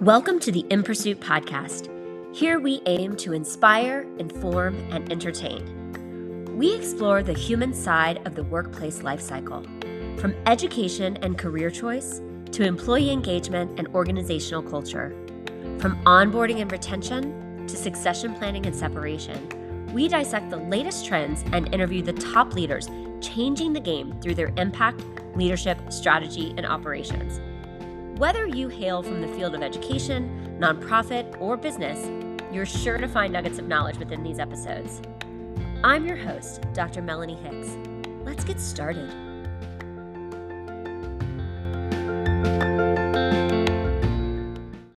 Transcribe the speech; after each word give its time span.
Welcome 0.00 0.40
to 0.40 0.50
the 0.50 0.64
In 0.70 0.82
Pursuit 0.82 1.20
podcast. 1.20 1.90
Here 2.34 2.58
we 2.58 2.80
aim 2.86 3.16
to 3.16 3.34
inspire, 3.34 4.06
inform, 4.16 4.76
and 4.90 5.12
entertain. 5.12 6.56
We 6.56 6.74
explore 6.74 7.22
the 7.22 7.34
human 7.34 7.74
side 7.74 8.26
of 8.26 8.34
the 8.34 8.44
workplace 8.44 9.00
lifecycle, 9.00 10.18
from 10.18 10.34
education 10.46 11.18
and 11.18 11.36
career 11.36 11.68
choice 11.68 12.22
to 12.52 12.62
employee 12.62 13.10
engagement 13.10 13.78
and 13.78 13.88
organizational 13.88 14.62
culture. 14.62 15.14
From 15.80 16.02
onboarding 16.04 16.62
and 16.62 16.72
retention 16.72 17.66
to 17.66 17.76
succession 17.76 18.32
planning 18.32 18.64
and 18.64 18.74
separation, 18.74 19.50
we 19.92 20.08
dissect 20.08 20.48
the 20.48 20.56
latest 20.56 21.04
trends 21.04 21.44
and 21.52 21.74
interview 21.74 22.00
the 22.00 22.14
top 22.14 22.54
leaders 22.54 22.88
changing 23.20 23.74
the 23.74 23.80
game 23.80 24.18
through 24.22 24.36
their 24.36 24.54
impact, 24.56 25.04
leadership, 25.36 25.76
strategy, 25.92 26.54
and 26.56 26.64
operations. 26.64 27.38
Whether 28.20 28.46
you 28.46 28.68
hail 28.68 29.02
from 29.02 29.22
the 29.22 29.28
field 29.28 29.54
of 29.54 29.62
education, 29.62 30.54
nonprofit, 30.60 31.40
or 31.40 31.56
business, 31.56 32.06
you're 32.52 32.66
sure 32.66 32.98
to 32.98 33.08
find 33.08 33.32
nuggets 33.32 33.58
of 33.58 33.66
knowledge 33.66 33.96
within 33.96 34.22
these 34.22 34.38
episodes. 34.38 35.00
I'm 35.82 36.06
your 36.06 36.18
host, 36.18 36.62
Dr. 36.74 37.00
Melanie 37.00 37.36
Hicks. 37.36 37.78
Let's 38.22 38.44
get 38.44 38.60
started. 38.60 39.08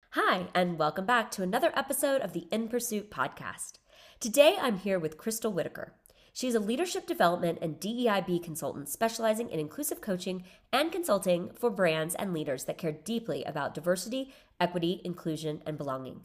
Hi, 0.10 0.48
and 0.56 0.80
welcome 0.80 1.06
back 1.06 1.30
to 1.30 1.44
another 1.44 1.72
episode 1.76 2.22
of 2.22 2.34
the 2.34 2.48
In 2.52 2.70
Pursuit 2.70 3.12
podcast. 3.12 3.74
Today 4.20 4.58
I'm 4.60 4.80
here 4.80 4.98
with 4.98 5.20
Crystal 5.20 5.54
Whiteaker. 5.54 5.92
She's 6.34 6.56
a 6.56 6.60
leadership 6.60 7.08
development 7.08 7.60
and 7.62 7.80
DEIB 7.80 8.44
consultant 8.44 8.88
specializing 8.88 9.50
in 9.50 9.60
inclusive 9.60 10.00
coaching 10.00 10.44
and 10.72 10.92
consulting 10.92 11.52
for 11.54 11.70
brands 11.70 12.16
and 12.16 12.34
leaders 12.34 12.64
that 12.66 12.78
care 12.78 12.94
deeply 12.94 13.44
about 13.44 13.74
diversity, 13.74 14.34
equity, 14.60 15.02
inclusion, 15.04 15.62
and 15.66 15.78
belonging. 15.78 16.22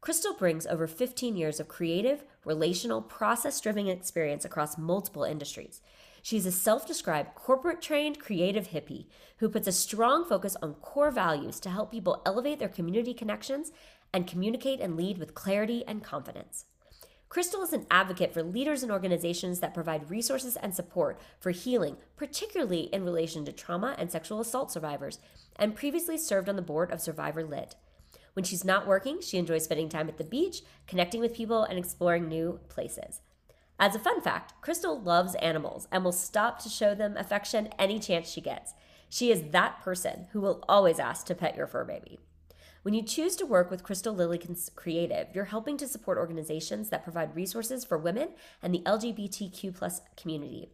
Crystal 0.00 0.34
brings 0.34 0.66
over 0.66 0.86
15 0.86 1.36
years 1.36 1.58
of 1.58 1.68
creative, 1.68 2.24
relational, 2.44 3.02
process 3.02 3.60
driven 3.60 3.88
experience 3.88 4.44
across 4.44 4.78
multiple 4.78 5.24
industries. 5.24 5.80
She's 6.22 6.46
a 6.46 6.52
self 6.52 6.86
described 6.86 7.36
corporate 7.36 7.80
trained 7.80 8.18
creative 8.18 8.68
hippie 8.68 9.06
who 9.38 9.48
puts 9.48 9.68
a 9.68 9.72
strong 9.72 10.24
focus 10.24 10.56
on 10.60 10.74
core 10.74 11.12
values 11.12 11.60
to 11.60 11.70
help 11.70 11.92
people 11.92 12.20
elevate 12.26 12.58
their 12.58 12.68
community 12.68 13.14
connections 13.14 13.70
and 14.12 14.26
communicate 14.26 14.80
and 14.80 14.96
lead 14.96 15.18
with 15.18 15.34
clarity 15.34 15.84
and 15.86 16.02
confidence. 16.02 16.64
Crystal 17.28 17.62
is 17.62 17.72
an 17.72 17.86
advocate 17.90 18.32
for 18.32 18.42
leaders 18.42 18.82
and 18.82 18.92
organizations 18.92 19.60
that 19.60 19.74
provide 19.74 20.10
resources 20.10 20.56
and 20.56 20.74
support 20.74 21.18
for 21.40 21.50
healing, 21.50 21.96
particularly 22.16 22.82
in 22.92 23.04
relation 23.04 23.44
to 23.44 23.52
trauma 23.52 23.94
and 23.98 24.10
sexual 24.10 24.40
assault 24.40 24.70
survivors, 24.70 25.18
and 25.56 25.74
previously 25.74 26.16
served 26.16 26.48
on 26.48 26.56
the 26.56 26.62
board 26.62 26.90
of 26.92 27.00
Survivor 27.00 27.42
Lit. 27.44 27.74
When 28.34 28.44
she's 28.44 28.64
not 28.64 28.86
working, 28.86 29.20
she 29.20 29.38
enjoys 29.38 29.64
spending 29.64 29.88
time 29.88 30.08
at 30.08 30.18
the 30.18 30.24
beach, 30.24 30.62
connecting 30.86 31.20
with 31.20 31.34
people, 31.34 31.64
and 31.64 31.78
exploring 31.78 32.28
new 32.28 32.60
places. 32.68 33.20
As 33.78 33.94
a 33.94 33.98
fun 33.98 34.20
fact, 34.20 34.54
Crystal 34.60 34.98
loves 34.98 35.34
animals 35.36 35.88
and 35.90 36.04
will 36.04 36.12
stop 36.12 36.58
to 36.60 36.68
show 36.68 36.94
them 36.94 37.16
affection 37.16 37.70
any 37.78 37.98
chance 37.98 38.30
she 38.30 38.40
gets. 38.40 38.72
She 39.08 39.30
is 39.30 39.50
that 39.50 39.80
person 39.82 40.28
who 40.32 40.40
will 40.40 40.64
always 40.68 40.98
ask 40.98 41.26
to 41.26 41.34
pet 41.34 41.56
your 41.56 41.66
fur 41.66 41.84
baby. 41.84 42.18
When 42.86 42.94
you 42.94 43.02
choose 43.02 43.34
to 43.34 43.46
work 43.46 43.68
with 43.68 43.82
Crystal 43.82 44.14
Lily 44.14 44.40
Creative, 44.76 45.26
you're 45.34 45.46
helping 45.46 45.76
to 45.78 45.88
support 45.88 46.18
organizations 46.18 46.88
that 46.90 47.02
provide 47.02 47.34
resources 47.34 47.84
for 47.84 47.98
women 47.98 48.28
and 48.62 48.72
the 48.72 48.82
LGBTQ 48.86 49.74
plus 49.74 50.02
community. 50.16 50.68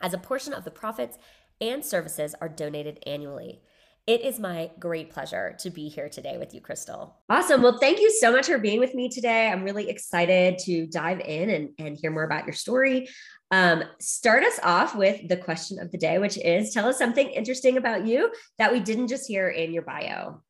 As 0.00 0.14
a 0.14 0.18
portion 0.18 0.54
of 0.54 0.64
the 0.64 0.70
profits 0.70 1.18
and 1.60 1.84
services 1.84 2.34
are 2.40 2.48
donated 2.48 3.00
annually. 3.06 3.60
It 4.06 4.22
is 4.22 4.40
my 4.40 4.70
great 4.80 5.10
pleasure 5.10 5.54
to 5.58 5.68
be 5.68 5.90
here 5.90 6.08
today 6.08 6.38
with 6.38 6.54
you, 6.54 6.62
Crystal. 6.62 7.18
Awesome. 7.28 7.60
Well, 7.60 7.76
thank 7.76 8.00
you 8.00 8.10
so 8.12 8.32
much 8.32 8.46
for 8.46 8.56
being 8.56 8.80
with 8.80 8.94
me 8.94 9.10
today. 9.10 9.48
I'm 9.48 9.62
really 9.62 9.90
excited 9.90 10.56
to 10.60 10.86
dive 10.86 11.20
in 11.20 11.50
and, 11.50 11.68
and 11.78 11.98
hear 11.98 12.10
more 12.10 12.24
about 12.24 12.46
your 12.46 12.54
story. 12.54 13.10
Um, 13.50 13.84
start 14.00 14.42
us 14.42 14.58
off 14.62 14.96
with 14.96 15.28
the 15.28 15.36
question 15.36 15.80
of 15.80 15.92
the 15.92 15.98
day, 15.98 16.16
which 16.16 16.38
is 16.38 16.72
tell 16.72 16.88
us 16.88 16.96
something 16.96 17.28
interesting 17.28 17.76
about 17.76 18.06
you 18.06 18.32
that 18.56 18.72
we 18.72 18.80
didn't 18.80 19.08
just 19.08 19.28
hear 19.28 19.50
in 19.50 19.74
your 19.74 19.82
bio. 19.82 20.40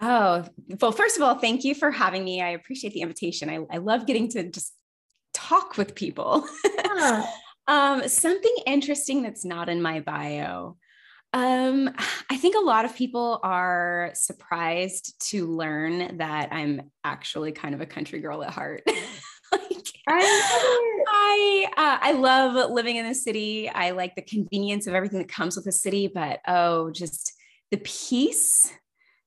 Oh, 0.00 0.44
well, 0.80 0.92
first 0.92 1.16
of 1.16 1.22
all, 1.22 1.34
thank 1.34 1.64
you 1.64 1.74
for 1.74 1.90
having 1.90 2.24
me. 2.24 2.40
I 2.40 2.50
appreciate 2.50 2.94
the 2.94 3.02
invitation. 3.02 3.50
I, 3.50 3.60
I 3.70 3.78
love 3.78 4.06
getting 4.06 4.28
to 4.30 4.48
just 4.48 4.72
talk 5.34 5.76
with 5.76 5.94
people. 5.94 6.46
Yeah. 6.64 7.26
um, 7.68 8.08
something 8.08 8.54
interesting 8.66 9.22
that's 9.22 9.44
not 9.44 9.68
in 9.68 9.82
my 9.82 10.00
bio. 10.00 10.76
Um, 11.32 11.90
I 12.28 12.36
think 12.38 12.56
a 12.56 12.64
lot 12.64 12.84
of 12.84 12.96
people 12.96 13.38
are 13.42 14.10
surprised 14.14 15.14
to 15.30 15.46
learn 15.46 16.16
that 16.16 16.52
I'm 16.52 16.90
actually 17.04 17.52
kind 17.52 17.74
of 17.74 17.80
a 17.80 17.86
country 17.86 18.20
girl 18.20 18.42
at 18.42 18.50
heart. 18.50 18.82
like, 19.52 19.86
I 20.08 21.00
I, 21.08 21.66
uh, 21.76 21.98
I 22.00 22.12
love 22.12 22.70
living 22.72 22.96
in 22.96 23.06
the 23.06 23.14
city. 23.14 23.68
I 23.68 23.90
like 23.90 24.16
the 24.16 24.22
convenience 24.22 24.86
of 24.86 24.94
everything 24.94 25.18
that 25.18 25.28
comes 25.28 25.56
with 25.56 25.66
the 25.66 25.72
city, 25.72 26.08
but 26.12 26.40
oh, 26.48 26.90
just 26.90 27.32
the 27.70 27.76
peace 27.78 28.72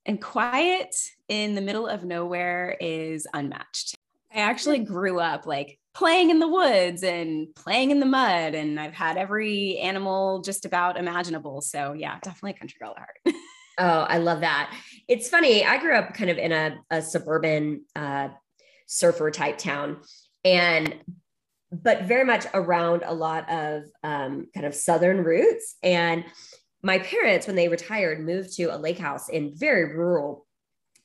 and 0.06 0.22
quiet 0.22 0.96
in 1.28 1.56
the 1.56 1.62
middle 1.62 1.88
of 1.88 2.04
nowhere 2.04 2.78
is 2.80 3.28
unmatched. 3.34 3.96
I 4.34 4.40
actually 4.40 4.80
grew 4.80 5.20
up 5.20 5.46
like 5.46 5.80
playing 5.94 6.32
in 6.32 6.40
the 6.40 6.48
woods 6.48 7.04
and 7.04 7.54
playing 7.56 7.92
in 7.92 8.00
the 8.00 8.06
mud, 8.06 8.56
and 8.56 8.80
I've 8.80 8.94
had 8.94 9.18
every 9.18 9.78
animal 9.78 10.42
just 10.42 10.66
about 10.66 10.98
imaginable. 10.98 11.62
So, 11.62 11.94
yeah, 11.94 12.18
definitely 12.22 12.52
a 12.52 12.60
country 12.60 12.78
girl 12.80 12.96
at 12.96 12.98
heart. 12.98 13.20
oh, 13.80 14.00
I 14.10 14.18
love 14.18 14.42
that. 14.42 14.76
It's 15.08 15.30
funny. 15.30 15.64
I 15.64 15.78
grew 15.78 15.96
up 15.96 16.14
kind 16.14 16.30
of 16.30 16.38
in 16.38 16.52
a, 16.52 16.78
a 16.90 17.02
suburban 17.02 17.86
uh, 17.96 18.30
surfer 18.88 19.30
type 19.32 19.58
town, 19.58 20.02
and 20.44 20.96
but 21.72 22.04
very 22.04 22.26
much 22.26 22.46
around 22.54 23.04
a 23.06 23.14
lot 23.14 23.50
of 23.50 23.84
um, 24.04 24.48
kind 24.54 24.66
of 24.66 24.76
southern 24.76 25.24
roots 25.24 25.76
and 25.82 26.24
my 26.84 27.00
parents, 27.00 27.48
when 27.48 27.56
they 27.56 27.70
retired, 27.70 28.20
moved 28.20 28.54
to 28.58 28.66
a 28.66 28.78
lake 28.78 29.00
house 29.00 29.30
in 29.30 29.56
very 29.56 29.96
rural 29.96 30.46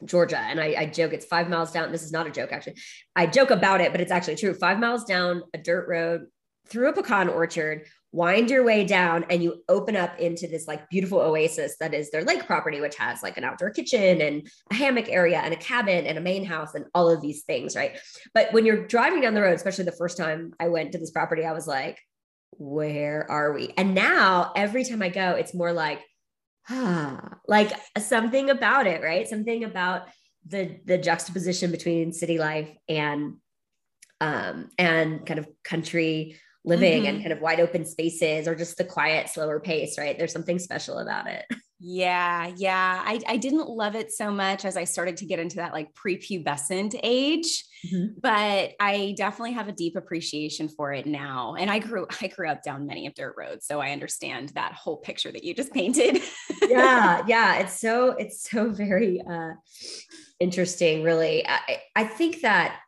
Georgia. 0.04 0.38
And 0.38 0.60
I, 0.60 0.74
I, 0.78 0.86
joke 0.86 1.12
it's 1.12 1.26
five 1.26 1.48
miles 1.48 1.72
down. 1.72 1.90
This 1.90 2.02
is 2.02 2.12
not 2.12 2.26
a 2.26 2.30
joke, 2.30 2.52
actually. 2.52 2.76
I 3.16 3.26
joke 3.26 3.50
about 3.50 3.80
it, 3.80 3.92
but 3.92 4.00
it's 4.00 4.12
actually 4.12 4.36
true. 4.36 4.54
Five 4.54 4.78
miles 4.78 5.04
down 5.04 5.42
a 5.54 5.58
dirt 5.58 5.88
road 5.88 6.26
through 6.68 6.88
a 6.88 6.92
pecan 6.92 7.28
orchard, 7.28 7.86
wind 8.12 8.50
your 8.50 8.62
way 8.62 8.84
down, 8.84 9.24
and 9.30 9.42
you 9.42 9.62
open 9.68 9.96
up 9.96 10.18
into 10.18 10.46
this 10.46 10.68
like 10.68 10.88
beautiful 10.90 11.18
oasis 11.18 11.76
that 11.80 11.94
is 11.94 12.10
their 12.10 12.24
lake 12.24 12.46
property, 12.46 12.80
which 12.80 12.96
has 12.96 13.22
like 13.22 13.36
an 13.38 13.44
outdoor 13.44 13.70
kitchen 13.70 14.20
and 14.20 14.48
a 14.70 14.74
hammock 14.74 15.08
area 15.08 15.38
and 15.38 15.54
a 15.54 15.56
cabin 15.56 16.06
and 16.06 16.18
a 16.18 16.20
main 16.20 16.44
house 16.44 16.74
and 16.74 16.84
all 16.94 17.10
of 17.10 17.20
these 17.20 17.42
things, 17.42 17.74
right? 17.74 17.98
But 18.34 18.52
when 18.52 18.66
you're 18.66 18.86
driving 18.86 19.22
down 19.22 19.34
the 19.34 19.42
road, 19.42 19.54
especially 19.54 19.84
the 19.84 19.92
first 19.92 20.16
time 20.16 20.52
I 20.60 20.68
went 20.68 20.92
to 20.92 20.98
this 20.98 21.10
property, 21.10 21.44
I 21.44 21.52
was 21.52 21.66
like, 21.66 21.98
where 22.58 23.30
are 23.30 23.52
we? 23.52 23.72
And 23.76 23.94
now 23.94 24.52
every 24.54 24.84
time 24.84 25.02
I 25.02 25.08
go, 25.08 25.30
it's 25.32 25.54
more 25.54 25.72
like, 25.72 26.00
ah, 26.68 27.36
like 27.48 27.72
something 27.98 28.50
about 28.50 28.86
it, 28.86 29.02
right? 29.02 29.26
Something 29.28 29.64
about 29.64 30.08
the 30.46 30.80
the 30.84 30.98
juxtaposition 30.98 31.70
between 31.70 32.12
city 32.12 32.38
life 32.38 32.70
and 32.88 33.34
um 34.20 34.70
and 34.78 35.26
kind 35.26 35.38
of 35.38 35.48
country 35.62 36.36
living 36.64 37.02
mm-hmm. 37.02 37.14
and 37.14 37.22
kind 37.22 37.32
of 37.32 37.40
wide 37.40 37.60
open 37.60 37.84
spaces 37.84 38.46
or 38.48 38.54
just 38.54 38.76
the 38.76 38.84
quiet 38.84 39.28
slower 39.28 39.60
pace 39.60 39.98
right 39.98 40.18
there's 40.18 40.32
something 40.32 40.58
special 40.58 40.98
about 40.98 41.26
it 41.26 41.44
Yeah, 41.80 42.50
yeah. 42.56 43.02
I, 43.04 43.20
I 43.28 43.36
didn't 43.36 43.68
love 43.68 43.94
it 43.94 44.10
so 44.10 44.32
much 44.32 44.64
as 44.64 44.76
I 44.76 44.82
started 44.82 45.18
to 45.18 45.26
get 45.26 45.38
into 45.38 45.56
that 45.56 45.72
like 45.72 45.94
prepubescent 45.94 46.98
age, 47.04 47.64
mm-hmm. 47.86 48.18
but 48.20 48.72
I 48.80 49.14
definitely 49.16 49.52
have 49.52 49.68
a 49.68 49.72
deep 49.72 49.94
appreciation 49.94 50.68
for 50.68 50.92
it 50.92 51.06
now. 51.06 51.54
And 51.54 51.70
I 51.70 51.78
grew 51.78 52.06
I 52.20 52.26
grew 52.26 52.48
up 52.48 52.64
down 52.64 52.86
many 52.86 53.06
of 53.06 53.14
dirt 53.14 53.36
roads, 53.38 53.64
so 53.66 53.80
I 53.80 53.92
understand 53.92 54.50
that 54.50 54.72
whole 54.72 54.96
picture 54.96 55.30
that 55.30 55.44
you 55.44 55.54
just 55.54 55.72
painted. 55.72 56.20
yeah, 56.68 57.22
yeah. 57.28 57.58
It's 57.58 57.78
so 57.78 58.10
it's 58.10 58.42
so 58.42 58.70
very 58.70 59.22
uh 59.22 59.52
interesting, 60.40 61.04
really. 61.04 61.46
I, 61.46 61.80
I 61.94 62.04
think 62.04 62.40
that 62.42 62.80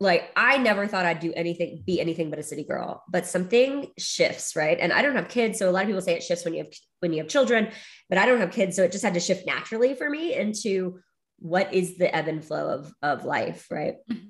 like 0.00 0.30
I 0.36 0.58
never 0.58 0.86
thought 0.86 1.06
I'd 1.06 1.20
do 1.20 1.32
anything, 1.34 1.82
be 1.86 2.00
anything 2.00 2.30
but 2.30 2.38
a 2.38 2.42
city 2.42 2.64
girl, 2.64 3.02
but 3.08 3.26
something 3.26 3.92
shifts, 3.98 4.56
right? 4.56 4.78
And 4.80 4.92
I 4.92 5.02
don't 5.02 5.16
have 5.16 5.28
kids. 5.28 5.58
So 5.58 5.68
a 5.68 5.72
lot 5.72 5.82
of 5.82 5.86
people 5.88 6.02
say 6.02 6.14
it 6.14 6.22
shifts 6.22 6.44
when 6.44 6.54
you 6.54 6.64
have 6.64 6.72
when 7.00 7.12
you 7.12 7.18
have 7.18 7.28
children, 7.28 7.68
but 8.08 8.18
I 8.18 8.26
don't 8.26 8.40
have 8.40 8.52
kids. 8.52 8.76
So 8.76 8.82
it 8.82 8.92
just 8.92 9.04
had 9.04 9.14
to 9.14 9.20
shift 9.20 9.46
naturally 9.46 9.94
for 9.94 10.08
me 10.08 10.34
into 10.34 11.00
what 11.38 11.72
is 11.74 11.98
the 11.98 12.14
ebb 12.14 12.28
and 12.28 12.44
flow 12.44 12.68
of 12.70 12.92
of 13.02 13.24
life, 13.24 13.66
right? 13.70 13.96
Mm-hmm. 14.10 14.26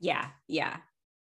Yeah. 0.00 0.26
Yeah. 0.46 0.76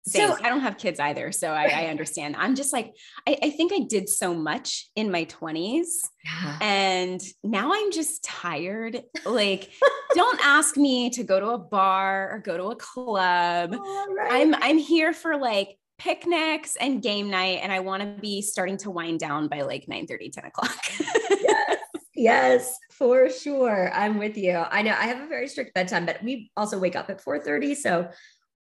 Same. 0.07 0.29
So 0.29 0.37
I 0.43 0.49
don't 0.49 0.61
have 0.61 0.79
kids 0.79 0.99
either. 0.99 1.31
So 1.31 1.51
I, 1.51 1.65
I 1.65 1.85
understand. 1.89 2.35
I'm 2.37 2.55
just 2.55 2.73
like, 2.73 2.93
I, 3.27 3.37
I, 3.43 3.49
think 3.51 3.71
I 3.71 3.81
did 3.87 4.09
so 4.09 4.33
much 4.33 4.89
in 4.95 5.11
my 5.11 5.25
20s. 5.25 5.85
Yeah. 6.23 6.57
And 6.59 7.21
now 7.43 7.71
I'm 7.73 7.91
just 7.91 8.23
tired. 8.23 9.03
Like, 9.25 9.69
don't 10.13 10.39
ask 10.43 10.77
me 10.77 11.09
to 11.11 11.23
go 11.23 11.39
to 11.39 11.49
a 11.49 11.57
bar 11.57 12.31
or 12.31 12.39
go 12.39 12.57
to 12.57 12.65
a 12.65 12.75
club. 12.75 13.75
Oh, 13.77 14.15
right. 14.15 14.31
I'm 14.31 14.55
I'm 14.55 14.77
here 14.77 15.13
for 15.13 15.37
like 15.37 15.77
picnics 15.97 16.75
and 16.77 17.01
game 17.01 17.29
night. 17.29 17.59
And 17.61 17.71
I 17.71 17.79
want 17.79 18.01
to 18.01 18.21
be 18.21 18.41
starting 18.41 18.77
to 18.77 18.89
wind 18.89 19.19
down 19.19 19.47
by 19.47 19.61
like 19.61 19.87
9 19.87 20.07
30, 20.07 20.29
10 20.29 20.45
o'clock. 20.45 20.75
yes 20.99 21.77
Yes, 22.15 22.77
for 22.91 23.29
sure. 23.31 23.91
I'm 23.93 24.19
with 24.19 24.37
you. 24.37 24.55
I 24.55 24.83
know 24.83 24.91
I 24.91 25.05
have 25.07 25.21
a 25.21 25.27
very 25.27 25.47
strict 25.47 25.73
bedtime, 25.73 26.05
but 26.05 26.21
we 26.21 26.51
also 26.55 26.77
wake 26.77 26.95
up 26.95 27.09
at 27.09 27.23
4:30. 27.23 27.75
So 27.75 28.09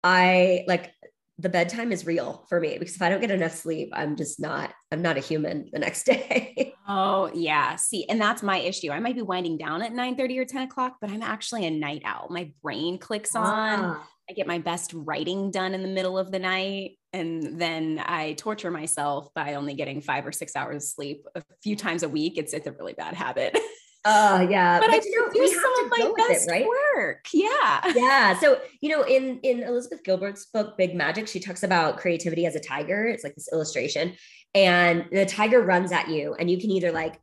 I 0.04 0.64
like 0.68 0.92
the 1.40 1.50
bedtime 1.50 1.92
is 1.92 2.06
real 2.06 2.46
for 2.50 2.60
me 2.60 2.78
because 2.78 2.96
if 2.96 3.02
I 3.02 3.10
don't 3.10 3.22
get 3.22 3.30
enough 3.30 3.54
sleep, 3.54 3.92
I'm 3.94 4.16
just 4.16 4.40
not, 4.40 4.74
I'm 4.92 5.02
not 5.02 5.18
a 5.18 5.20
human 5.20 5.70
the 5.72 5.80
next 5.80 6.06
day. 6.06 6.74
oh 6.88 7.30
yeah. 7.34 7.76
See, 7.76 8.06
and 8.10 8.20
that's 8.20 8.42
my 8.42 8.58
issue. 8.58 8.92
I 8.92 9.00
might 9.00 9.16
be 9.16 9.22
winding 9.22 9.58
down 9.58 9.84
at 9.84 9.94
9 9.94 10.16
30 10.16 10.40
or 10.40 10.46
10 10.46 10.64
o'clock, 10.64 10.98
but 11.00 11.12
I'm 11.12 11.22
actually 11.22 11.66
a 11.66 11.72
night 11.72 12.02
owl. 12.06 12.28
My 12.30 12.52
brain 12.64 12.98
clicks 12.98 13.36
on. 13.36 13.46
Ah. 13.46 14.08
I 14.30 14.34
get 14.34 14.48
my 14.48 14.58
best 14.58 14.92
writing 14.94 15.52
done 15.52 15.74
in 15.74 15.82
the 15.82 15.88
middle 15.88 16.18
of 16.18 16.32
the 16.32 16.40
night. 16.40 16.98
And 17.14 17.62
then 17.62 18.02
I 18.04 18.34
torture 18.34 18.72
myself 18.72 19.34
by 19.34 19.54
only 19.54 19.74
getting 19.74 20.02
five 20.02 20.28
or 20.28 20.34
six 20.34 20.56
hours 20.56 20.76
of 20.76 20.84
sleep 20.84 21.26
a 21.34 21.42
few 21.64 21.78
times 21.78 22.04
a 22.04 22.10
week. 22.10 22.38
It's, 22.38 22.54
it's 22.54 22.68
a 22.68 22.74
really 22.74 22.94
bad 22.94 23.14
habit. 23.14 23.58
Oh 24.06 24.36
uh, 24.38 24.48
yeah, 24.50 24.80
but, 24.80 24.88
but 24.88 24.96
I 24.96 25.02
you 25.04 25.20
know, 25.20 25.32
do 25.34 25.48
some 25.48 25.86
of 25.86 25.92
my 25.92 26.14
best 26.16 26.48
it, 26.48 26.52
right? 26.52 26.66
work. 26.96 27.28
Yeah, 27.34 27.82
yeah. 27.96 28.40
So 28.40 28.60
you 28.82 28.90
know, 28.90 29.04
in 29.04 29.40
in 29.44 29.64
Elizabeth 29.64 30.04
Gilbert's 30.04 30.46
book 30.46 30.78
Big 30.78 30.96
Magic, 30.96 31.28
she 31.28 31.40
talks 31.40 31.64
about 31.64 31.98
creativity 31.98 32.46
as 32.46 32.56
a 32.56 32.60
tiger. 32.60 33.06
It's 33.06 33.24
like 33.24 33.36
this 33.36 33.50
illustration, 33.52 34.14
and 34.54 35.06
the 35.12 35.26
tiger 35.26 35.62
runs 35.62 35.92
at 35.92 36.10
you, 36.10 36.36
and 36.36 36.50
you 36.50 36.60
can 36.60 36.72
either 36.72 36.92
like 36.92 37.20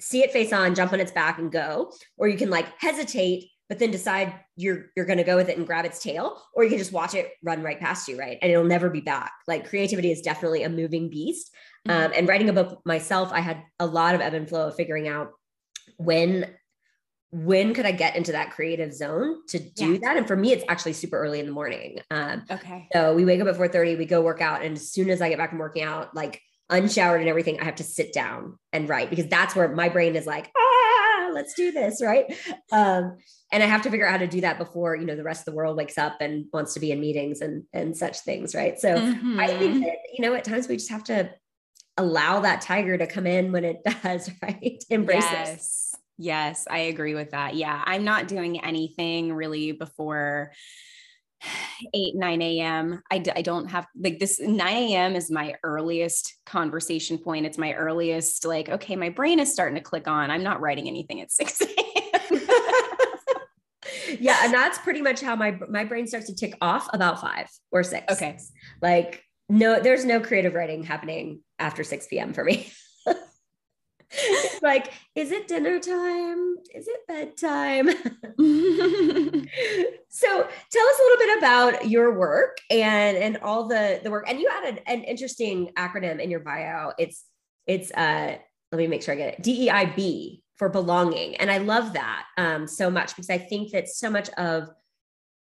see 0.00 0.22
it 0.22 0.32
face 0.32 0.52
on, 0.52 0.74
jump 0.74 0.92
on 0.92 1.00
its 1.00 1.12
back, 1.12 1.38
and 1.38 1.50
go, 1.50 1.92
or 2.16 2.28
you 2.28 2.36
can 2.36 2.50
like 2.50 2.66
hesitate, 2.78 3.50
but 3.68 3.78
then 3.78 3.90
decide 3.90 4.34
you're 4.56 4.90
you're 4.96 5.06
going 5.06 5.18
to 5.18 5.24
go 5.24 5.36
with 5.36 5.48
it 5.48 5.56
and 5.56 5.66
grab 5.66 5.84
its 5.84 6.00
tail, 6.00 6.40
or 6.54 6.62
you 6.62 6.70
can 6.70 6.78
just 6.78 6.92
watch 6.92 7.14
it 7.14 7.32
run 7.42 7.62
right 7.62 7.80
past 7.80 8.06
you, 8.06 8.18
right, 8.18 8.38
and 8.42 8.52
it'll 8.52 8.64
never 8.64 8.90
be 8.90 9.00
back. 9.00 9.32
Like 9.48 9.68
creativity 9.68 10.12
is 10.12 10.20
definitely 10.20 10.62
a 10.62 10.68
moving 10.68 11.10
beast. 11.10 11.52
Mm-hmm. 11.88 12.04
Um, 12.04 12.12
and 12.16 12.28
writing 12.28 12.48
a 12.48 12.52
book 12.52 12.80
myself, 12.84 13.32
I 13.32 13.40
had 13.40 13.62
a 13.80 13.86
lot 13.86 14.14
of 14.14 14.20
ebb 14.20 14.34
and 14.34 14.48
flow 14.48 14.68
of 14.68 14.76
figuring 14.76 15.08
out 15.08 15.32
when 15.96 16.46
when 17.32 17.72
could 17.72 17.86
I 17.86 17.92
get 17.92 18.14
into 18.14 18.32
that 18.32 18.50
creative 18.50 18.92
zone 18.92 19.38
to 19.48 19.58
do 19.58 19.94
yeah. 19.94 19.98
that? 20.02 20.16
And 20.18 20.28
for 20.28 20.36
me, 20.36 20.52
it's 20.52 20.64
actually 20.68 20.92
super 20.92 21.18
early 21.18 21.40
in 21.40 21.46
the 21.46 21.52
morning. 21.52 21.98
Um, 22.10 22.44
okay. 22.50 22.88
So 22.92 23.14
we 23.14 23.24
wake 23.24 23.40
up 23.40 23.48
at 23.48 23.56
4 23.56 23.68
30, 23.68 23.96
we 23.96 24.04
go 24.04 24.20
work 24.20 24.42
out. 24.42 24.62
And 24.62 24.76
as 24.76 24.92
soon 24.92 25.08
as 25.08 25.22
I 25.22 25.30
get 25.30 25.38
back 25.38 25.48
from 25.48 25.58
working 25.58 25.82
out, 25.82 26.14
like 26.14 26.42
unshowered 26.68 27.20
and 27.20 27.30
everything, 27.30 27.58
I 27.58 27.64
have 27.64 27.76
to 27.76 27.84
sit 27.84 28.12
down 28.12 28.58
and 28.74 28.86
write 28.86 29.08
because 29.08 29.28
that's 29.28 29.56
where 29.56 29.74
my 29.74 29.88
brain 29.88 30.14
is 30.14 30.26
like, 30.26 30.50
ah, 30.54 31.30
let's 31.32 31.54
do 31.54 31.72
this. 31.72 32.02
Right. 32.02 32.26
Um, 32.70 33.16
and 33.50 33.62
I 33.62 33.66
have 33.66 33.80
to 33.82 33.90
figure 33.90 34.06
out 34.06 34.12
how 34.12 34.18
to 34.18 34.26
do 34.26 34.42
that 34.42 34.58
before, 34.58 34.94
you 34.94 35.06
know, 35.06 35.16
the 35.16 35.22
rest 35.22 35.40
of 35.40 35.46
the 35.46 35.56
world 35.56 35.78
wakes 35.78 35.96
up 35.96 36.20
and 36.20 36.44
wants 36.52 36.74
to 36.74 36.80
be 36.80 36.92
in 36.92 37.00
meetings 37.00 37.40
and, 37.40 37.64
and 37.72 37.96
such 37.96 38.20
things. 38.20 38.54
Right. 38.54 38.78
So 38.78 38.94
mm-hmm. 38.94 39.40
I 39.40 39.46
think 39.46 39.60
mm-hmm. 39.60 39.80
that, 39.80 39.96
you 40.12 40.22
know, 40.22 40.34
at 40.34 40.44
times 40.44 40.68
we 40.68 40.76
just 40.76 40.90
have 40.90 41.04
to 41.04 41.30
allow 42.02 42.40
that 42.40 42.60
tiger 42.60 42.98
to 42.98 43.06
come 43.06 43.26
in 43.26 43.52
when 43.52 43.64
it 43.64 43.82
does, 44.02 44.30
right? 44.42 44.82
Embrace 44.90 45.30
yes. 45.30 45.94
Yes, 46.18 46.66
I 46.70 46.78
agree 46.80 47.14
with 47.14 47.30
that. 47.30 47.54
Yeah, 47.56 47.82
I'm 47.84 48.04
not 48.04 48.28
doing 48.28 48.62
anything 48.62 49.32
really 49.32 49.72
before 49.72 50.52
8 51.94 52.14
9 52.14 52.42
a.m 52.42 53.02
I 53.10 53.18
d- 53.18 53.32
I 53.34 53.42
don't 53.42 53.68
have 53.68 53.86
like 53.98 54.18
this 54.20 54.38
9 54.40 54.60
a.m 54.60 55.16
is 55.16 55.30
my 55.30 55.56
earliest 55.64 56.34
conversation 56.46 57.18
point 57.18 57.46
it's 57.46 57.58
my 57.58 57.72
earliest 57.72 58.44
like 58.44 58.68
okay 58.68 58.94
my 58.94 59.08
brain 59.08 59.40
is 59.40 59.52
starting 59.52 59.74
to 59.74 59.80
click 59.80 60.06
on 60.06 60.30
i'm 60.30 60.44
not 60.44 60.60
writing 60.60 60.86
anything 60.86 61.20
at 61.20 61.32
6 61.40 61.62
a.m 61.62 62.40
yeah 64.20 64.38
and 64.44 64.54
that's 64.54 64.78
pretty 64.78 65.02
much 65.02 65.20
how 65.20 65.34
my 65.34 65.58
my 65.68 65.84
brain 65.84 66.06
starts 66.06 66.26
to 66.26 66.34
tick 66.34 66.56
off 66.60 66.88
about 66.92 67.20
five 67.20 67.48
or 67.72 67.82
six 67.82 68.12
okay 68.12 68.38
like 68.80 69.24
no 69.52 69.80
there's 69.80 70.04
no 70.04 70.20
creative 70.20 70.54
writing 70.54 70.82
happening 70.82 71.40
after 71.58 71.84
6 71.84 72.06
p.m 72.08 72.32
for 72.32 72.44
me 72.44 72.72
it's 74.12 74.62
like, 74.62 74.92
is 75.14 75.32
it 75.32 75.48
dinner 75.48 75.78
time? 75.78 76.56
Is 76.74 76.88
it 76.88 77.06
bedtime? 77.06 77.88
so 80.08 80.28
tell 80.28 80.86
us 80.86 80.98
a 80.98 81.02
little 81.02 81.18
bit 81.18 81.38
about 81.38 81.88
your 81.88 82.18
work 82.18 82.58
and 82.70 83.16
and 83.16 83.38
all 83.38 83.68
the 83.68 84.00
the 84.02 84.10
work. 84.10 84.28
And 84.28 84.38
you 84.40 84.48
added 84.50 84.82
an 84.86 85.04
interesting 85.04 85.70
acronym 85.76 86.20
in 86.20 86.30
your 86.30 86.40
bio. 86.40 86.92
It's 86.98 87.24
it's 87.66 87.90
uh 87.92 88.36
let 88.70 88.78
me 88.78 88.86
make 88.86 89.02
sure 89.02 89.14
I 89.14 89.16
get 89.16 89.34
it. 89.38 89.42
DEIB 89.42 90.42
for 90.56 90.68
belonging. 90.68 91.36
And 91.36 91.50
I 91.50 91.58
love 91.58 91.94
that 91.94 92.26
um 92.36 92.66
so 92.66 92.90
much 92.90 93.08
because 93.10 93.30
I 93.30 93.38
think 93.38 93.72
that 93.72 93.88
so 93.88 94.10
much 94.10 94.28
of 94.30 94.68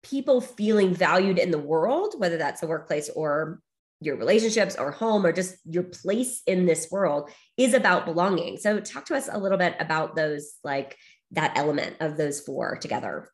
people 0.03 0.41
feeling 0.41 0.93
valued 0.95 1.39
in 1.39 1.51
the 1.53 1.59
world, 1.59 2.15
whether 2.19 2.37
that's 2.37 2.61
the 2.61 2.67
workplace 2.67 3.09
or 3.09 3.61
your 4.05 4.17
relationships 4.17 4.77
or 4.77 4.91
home 4.91 5.25
or 5.25 5.33
just 5.33 5.57
your 5.65 5.85
place 5.85 6.43
in 6.47 6.67
this 6.67 6.89
world 6.91 7.31
is 7.57 7.75
about 7.75 8.05
belonging. 8.05 8.57
So 8.57 8.81
talk 8.81 9.07
to 9.07 9.15
us 9.15 9.29
a 9.31 9.39
little 9.39 9.59
bit 9.59 9.77
about 9.79 10.17
those 10.17 10.55
like 10.65 10.97
that 11.33 11.57
element 11.57 11.97
of 12.01 12.17
those 12.17 12.41
four 12.41 12.77
together. 12.77 13.31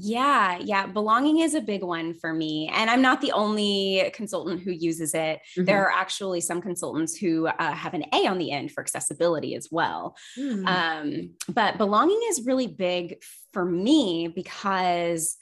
Yeah, 0.00 0.58
yeah. 0.60 0.86
Belonging 0.86 1.40
is 1.40 1.54
a 1.54 1.60
big 1.60 1.82
one 1.82 2.14
for 2.14 2.32
me. 2.32 2.70
And 2.72 2.88
I'm 2.88 3.02
not 3.02 3.20
the 3.20 3.32
only 3.32 4.10
consultant 4.14 4.62
who 4.62 4.70
uses 4.70 5.12
it. 5.12 5.40
Mm-hmm. 5.40 5.64
There 5.64 5.84
are 5.84 5.90
actually 5.90 6.40
some 6.40 6.60
consultants 6.60 7.16
who 7.16 7.48
uh, 7.48 7.72
have 7.72 7.94
an 7.94 8.04
A 8.12 8.26
on 8.28 8.38
the 8.38 8.52
end 8.52 8.70
for 8.70 8.80
accessibility 8.80 9.56
as 9.56 9.68
well. 9.70 10.16
Mm-hmm. 10.38 10.66
Um, 10.66 11.30
but 11.48 11.78
belonging 11.78 12.20
is 12.28 12.46
really 12.46 12.68
big 12.68 13.20
for 13.52 13.64
me 13.64 14.28
because 14.28 15.36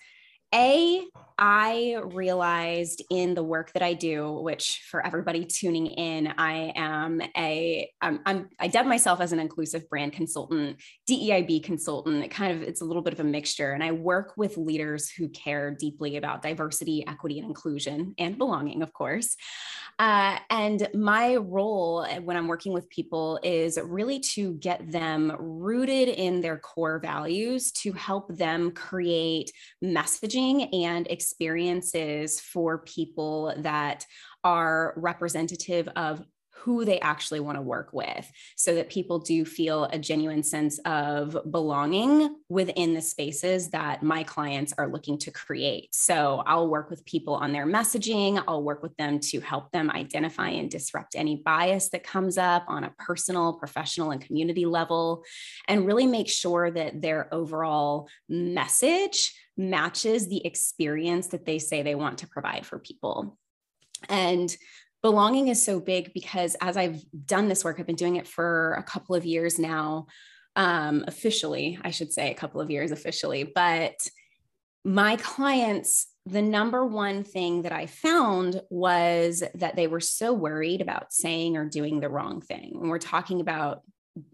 a, 0.54 1.04
I 1.38 2.00
realized 2.02 3.02
in 3.10 3.34
the 3.34 3.42
work 3.42 3.72
that 3.72 3.82
I 3.82 3.92
do, 3.92 4.32
which 4.32 4.82
for 4.90 5.04
everybody 5.04 5.44
tuning 5.44 5.86
in, 5.86 6.32
I 6.38 6.72
am 6.74 7.20
a, 7.36 7.90
I'm, 8.00 8.20
I'm 8.24 8.48
I 8.58 8.68
dub 8.68 8.86
myself 8.86 9.20
as 9.20 9.32
an 9.32 9.38
inclusive 9.38 9.88
brand 9.90 10.14
consultant, 10.14 10.78
DEIB 11.08 11.62
consultant. 11.62 12.24
It 12.24 12.30
kind 12.30 12.56
of, 12.56 12.62
it's 12.62 12.80
a 12.80 12.86
little 12.86 13.02
bit 13.02 13.12
of 13.12 13.20
a 13.20 13.24
mixture. 13.24 13.72
And 13.72 13.84
I 13.84 13.92
work 13.92 14.32
with 14.38 14.56
leaders 14.56 15.10
who 15.10 15.28
care 15.28 15.70
deeply 15.72 16.16
about 16.16 16.40
diversity, 16.40 17.04
equity, 17.06 17.38
and 17.38 17.48
inclusion 17.48 18.14
and 18.18 18.38
belonging, 18.38 18.82
of 18.82 18.94
course. 18.94 19.36
Uh, 19.98 20.38
and 20.50 20.88
my 20.94 21.36
role 21.36 22.06
when 22.22 22.36
I'm 22.36 22.48
working 22.48 22.72
with 22.72 22.88
people 22.90 23.40
is 23.42 23.78
really 23.82 24.20
to 24.34 24.54
get 24.54 24.90
them 24.90 25.34
rooted 25.38 26.08
in 26.08 26.42
their 26.42 26.58
core 26.58 26.98
values 26.98 27.72
to 27.72 27.92
help 27.92 28.28
them 28.36 28.72
create 28.72 29.52
messaging 29.82 30.68
and 30.84 31.06
experiences 31.26 32.40
for 32.40 32.78
people 32.78 33.52
that 33.58 34.06
are 34.44 34.94
representative 34.96 35.88
of 35.96 36.22
who 36.66 36.84
they 36.84 36.98
actually 36.98 37.38
want 37.38 37.56
to 37.56 37.62
work 37.62 37.90
with 37.92 38.28
so 38.56 38.74
that 38.74 38.90
people 38.90 39.20
do 39.20 39.44
feel 39.44 39.84
a 39.84 39.98
genuine 39.98 40.42
sense 40.42 40.78
of 40.80 41.36
belonging 41.50 42.34
within 42.48 42.92
the 42.92 43.00
spaces 43.00 43.70
that 43.70 44.02
my 44.02 44.24
clients 44.24 44.72
are 44.76 44.88
looking 44.88 45.16
to 45.16 45.30
create. 45.30 45.88
So 45.94 46.42
I'll 46.44 46.68
work 46.68 46.90
with 46.90 47.04
people 47.04 47.34
on 47.34 47.52
their 47.52 47.66
messaging, 47.66 48.42
I'll 48.48 48.64
work 48.64 48.82
with 48.82 48.96
them 48.96 49.20
to 49.20 49.40
help 49.40 49.70
them 49.70 49.90
identify 49.90 50.48
and 50.48 50.68
disrupt 50.68 51.14
any 51.14 51.36
bias 51.36 51.90
that 51.90 52.02
comes 52.02 52.36
up 52.36 52.64
on 52.66 52.82
a 52.82 52.94
personal, 52.98 53.52
professional, 53.52 54.10
and 54.10 54.20
community 54.20 54.66
level, 54.66 55.22
and 55.68 55.86
really 55.86 56.06
make 56.06 56.28
sure 56.28 56.70
that 56.70 57.00
their 57.00 57.32
overall 57.32 58.08
message 58.28 59.32
matches 59.56 60.28
the 60.28 60.44
experience 60.44 61.28
that 61.28 61.46
they 61.46 61.58
say 61.58 61.82
they 61.82 61.94
want 61.94 62.18
to 62.18 62.28
provide 62.28 62.66
for 62.66 62.78
people. 62.78 63.38
And 64.08 64.54
belonging 65.02 65.48
is 65.48 65.64
so 65.64 65.80
big 65.80 66.12
because 66.12 66.56
as 66.60 66.76
I've 66.76 67.02
done 67.26 67.48
this 67.48 67.64
work, 67.64 67.78
I've 67.78 67.86
been 67.86 67.96
doing 67.96 68.16
it 68.16 68.26
for 68.26 68.74
a 68.74 68.82
couple 68.82 69.14
of 69.14 69.24
years 69.24 69.58
now, 69.58 70.06
um, 70.56 71.04
officially, 71.06 71.78
I 71.82 71.90
should 71.90 72.12
say 72.12 72.30
a 72.30 72.34
couple 72.34 72.60
of 72.60 72.70
years 72.70 72.90
officially, 72.90 73.44
but 73.44 73.94
my 74.84 75.16
clients, 75.16 76.06
the 76.24 76.42
number 76.42 76.84
one 76.84 77.24
thing 77.24 77.62
that 77.62 77.72
I 77.72 77.86
found 77.86 78.60
was 78.70 79.42
that 79.54 79.76
they 79.76 79.86
were 79.86 80.00
so 80.00 80.32
worried 80.32 80.80
about 80.80 81.12
saying 81.12 81.56
or 81.56 81.66
doing 81.66 82.00
the 82.00 82.08
wrong 82.08 82.40
thing. 82.40 82.78
And 82.80 82.88
we're 82.88 82.98
talking 82.98 83.40
about 83.40 83.82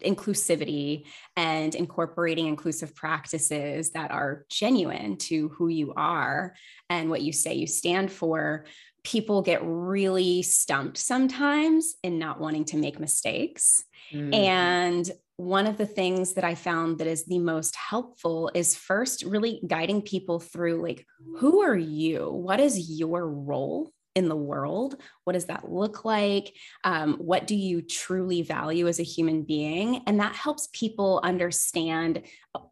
inclusivity 0.05 1.05
and 1.37 1.75
incorporating 1.75 2.47
inclusive 2.47 2.95
practices 2.95 3.91
that 3.93 4.11
are 4.11 4.45
genuine 4.49 5.17
to 5.17 5.49
who 5.51 5.69
you 5.69 5.93
are 5.97 6.55
and 6.89 7.11
what 7.11 7.23
you 7.23 7.33
say 7.33 7.55
you 7.55 7.67
stand 7.67 8.11
for 8.11 8.65
people 9.05 9.43
get 9.43 9.61
really 9.65 10.43
stumped 10.43 10.97
sometimes 10.97 11.97
in 12.03 12.19
not 12.19 12.41
wanting 12.41 12.65
to 12.65 12.77
make 12.77 13.01
mistakes. 13.01 13.83
Mm. 14.13 14.35
And 14.35 15.11
one 15.37 15.67
of 15.67 15.77
the 15.77 15.87
things 15.87 16.35
that 16.35 16.45
I 16.45 16.55
found 16.55 16.99
that 16.99 17.07
is 17.07 17.25
the 17.25 17.39
most 17.39 17.75
helpful 17.75 18.51
is 18.55 18.77
first 18.77 19.25
really 19.25 19.61
guiding 19.67 20.03
people 20.03 20.39
through 20.39 20.83
like, 20.83 21.05
who 21.39 21.63
are 21.63 21.77
you? 21.77 22.31
What 22.31 22.61
is 22.61 22.99
your 22.99 23.29
role 23.29 23.93
in 24.15 24.29
the 24.29 24.37
world? 24.37 24.97
What 25.25 25.35
does 25.35 25.47
that 25.47 25.71
look 25.71 26.05
like? 26.05 26.55
Um, 26.85 27.15
what 27.15 27.47
do 27.47 27.55
you 27.55 27.83
truly 27.83 28.43
value 28.43 28.89
as 28.89 29.01
a 29.01 29.05
human 29.05 29.43
being? 29.43 30.03
And 30.07 30.21
that 30.21 30.35
helps 30.35 30.69
people 30.73 31.21
understand 31.23 32.23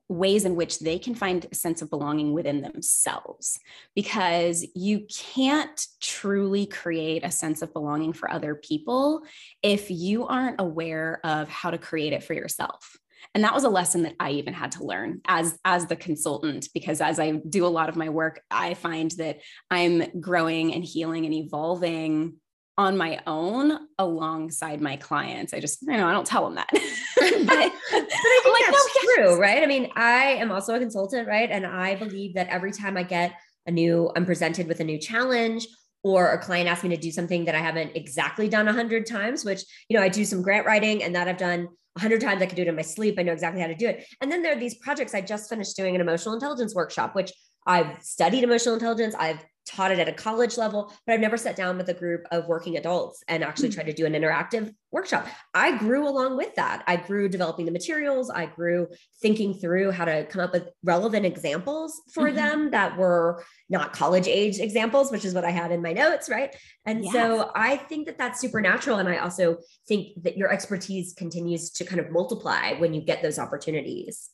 ways 0.08 0.44
in 0.44 0.56
which 0.56 0.80
they 0.80 0.98
can 0.98 1.14
find 1.14 1.46
a 1.50 1.54
sense 1.54 1.80
of 1.82 1.88
belonging 1.88 2.32
within 2.32 2.60
themselves 2.60 3.58
because 3.94 4.66
you 4.74 5.06
can't 5.34 5.86
truly 6.00 6.66
create 6.66 7.24
a 7.24 7.30
sense 7.30 7.62
of 7.62 7.72
belonging 7.72 8.12
for 8.12 8.30
other 8.30 8.54
people 8.54 9.22
if 9.62 9.90
you 9.90 10.26
aren't 10.26 10.60
aware 10.60 11.20
of 11.24 11.48
how 11.48 11.70
to 11.70 11.78
create 11.78 12.12
it 12.12 12.22
for 12.22 12.34
yourself. 12.34 12.96
And 13.34 13.44
that 13.44 13.54
was 13.54 13.64
a 13.64 13.68
lesson 13.68 14.02
that 14.02 14.14
i 14.18 14.30
even 14.30 14.54
had 14.54 14.72
to 14.72 14.84
learn 14.84 15.20
as 15.26 15.58
as 15.64 15.86
the 15.86 15.96
consultant 15.96 16.68
because 16.74 17.00
as 17.00 17.18
i 17.18 17.32
do 17.48 17.66
a 17.66 17.68
lot 17.68 17.88
of 17.88 17.96
my 17.96 18.08
work 18.08 18.42
i 18.50 18.74
find 18.74 19.12
that 19.12 19.38
i'm 19.70 20.20
growing 20.20 20.74
and 20.74 20.84
healing 20.84 21.24
and 21.24 21.34
evolving 21.34 22.34
on 22.80 22.96
my 22.96 23.20
own 23.26 23.78
alongside 23.98 24.80
my 24.80 24.96
clients. 24.96 25.52
I 25.52 25.60
just, 25.60 25.82
you 25.82 25.88
know, 25.88 26.06
I 26.06 26.12
don't 26.12 26.26
tell 26.26 26.44
them 26.44 26.54
that. 26.54 26.68
but, 26.72 26.82
but 27.46 28.52
like, 28.52 28.64
that's 28.64 28.88
no, 29.04 29.14
true, 29.14 29.38
right? 29.38 29.62
I 29.62 29.66
mean, 29.66 29.90
I 29.96 30.36
am 30.36 30.50
also 30.50 30.74
a 30.74 30.78
consultant, 30.78 31.28
right? 31.28 31.50
And 31.50 31.66
I 31.66 31.96
believe 31.96 32.36
that 32.36 32.48
every 32.48 32.72
time 32.72 32.96
I 32.96 33.02
get 33.02 33.34
a 33.66 33.70
new, 33.70 34.10
I'm 34.16 34.24
presented 34.24 34.66
with 34.66 34.80
a 34.80 34.84
new 34.84 34.98
challenge 34.98 35.68
or 36.02 36.32
a 36.32 36.38
client 36.38 36.68
asks 36.68 36.82
me 36.82 36.90
to 36.90 36.96
do 36.96 37.10
something 37.10 37.44
that 37.44 37.54
I 37.54 37.58
haven't 37.58 37.96
exactly 37.96 38.48
done 38.48 38.68
a 38.68 38.72
hundred 38.72 39.06
times, 39.06 39.44
which, 39.44 39.62
you 39.88 39.96
know, 39.96 40.02
I 40.02 40.08
do 40.08 40.24
some 40.24 40.42
grant 40.42 40.66
writing 40.66 41.02
and 41.02 41.14
that 41.14 41.28
I've 41.28 41.36
done 41.36 41.68
a 41.96 42.00
hundred 42.00 42.20
times. 42.20 42.40
I 42.40 42.46
could 42.46 42.56
do 42.56 42.62
it 42.62 42.68
in 42.68 42.76
my 42.76 42.82
sleep. 42.82 43.16
I 43.18 43.22
know 43.22 43.32
exactly 43.32 43.60
how 43.60 43.66
to 43.68 43.74
do 43.74 43.88
it. 43.88 44.06
And 44.20 44.30
then 44.30 44.42
there 44.42 44.56
are 44.56 44.58
these 44.58 44.76
projects. 44.76 45.14
I 45.14 45.20
just 45.20 45.48
finished 45.48 45.76
doing 45.76 45.94
an 45.94 46.00
emotional 46.00 46.34
intelligence 46.34 46.74
workshop, 46.74 47.14
which 47.14 47.32
I've 47.66 48.02
studied 48.02 48.44
emotional 48.44 48.74
intelligence. 48.74 49.14
I've 49.14 49.44
taught 49.66 49.92
it 49.92 49.98
at 49.98 50.08
a 50.08 50.12
college 50.12 50.56
level, 50.56 50.92
but 51.06 51.12
I've 51.12 51.20
never 51.20 51.36
sat 51.36 51.56
down 51.56 51.76
with 51.76 51.88
a 51.88 51.94
group 51.94 52.26
of 52.30 52.46
working 52.46 52.76
adults 52.76 53.22
and 53.28 53.44
actually 53.44 53.68
mm-hmm. 53.68 53.76
tried 53.76 53.86
to 53.86 53.92
do 53.92 54.06
an 54.06 54.14
interactive 54.14 54.74
workshop. 54.90 55.26
I 55.54 55.76
grew 55.78 56.08
along 56.08 56.36
with 56.36 56.54
that. 56.56 56.82
I 56.86 56.96
grew 56.96 57.28
developing 57.28 57.66
the 57.66 57.72
materials. 57.72 58.30
I 58.30 58.46
grew 58.46 58.88
thinking 59.22 59.54
through 59.54 59.92
how 59.92 60.04
to 60.04 60.24
come 60.26 60.40
up 60.40 60.52
with 60.52 60.68
relevant 60.82 61.24
examples 61.24 62.00
for 62.12 62.26
mm-hmm. 62.26 62.36
them 62.36 62.70
that 62.72 62.96
were 62.96 63.44
not 63.68 63.92
college 63.92 64.26
age 64.26 64.58
examples, 64.58 65.12
which 65.12 65.24
is 65.24 65.34
what 65.34 65.44
I 65.44 65.50
had 65.50 65.70
in 65.70 65.82
my 65.82 65.92
notes. 65.92 66.28
Right. 66.28 66.54
And 66.84 67.04
yes. 67.04 67.12
so 67.12 67.50
I 67.54 67.76
think 67.76 68.06
that 68.06 68.18
that's 68.18 68.40
supernatural. 68.40 68.98
And 68.98 69.08
I 69.08 69.18
also 69.18 69.58
think 69.86 70.22
that 70.22 70.36
your 70.36 70.52
expertise 70.52 71.14
continues 71.14 71.70
to 71.72 71.84
kind 71.84 72.00
of 72.00 72.10
multiply 72.10 72.72
when 72.74 72.94
you 72.94 73.00
get 73.00 73.22
those 73.22 73.38
opportunities. 73.38 74.30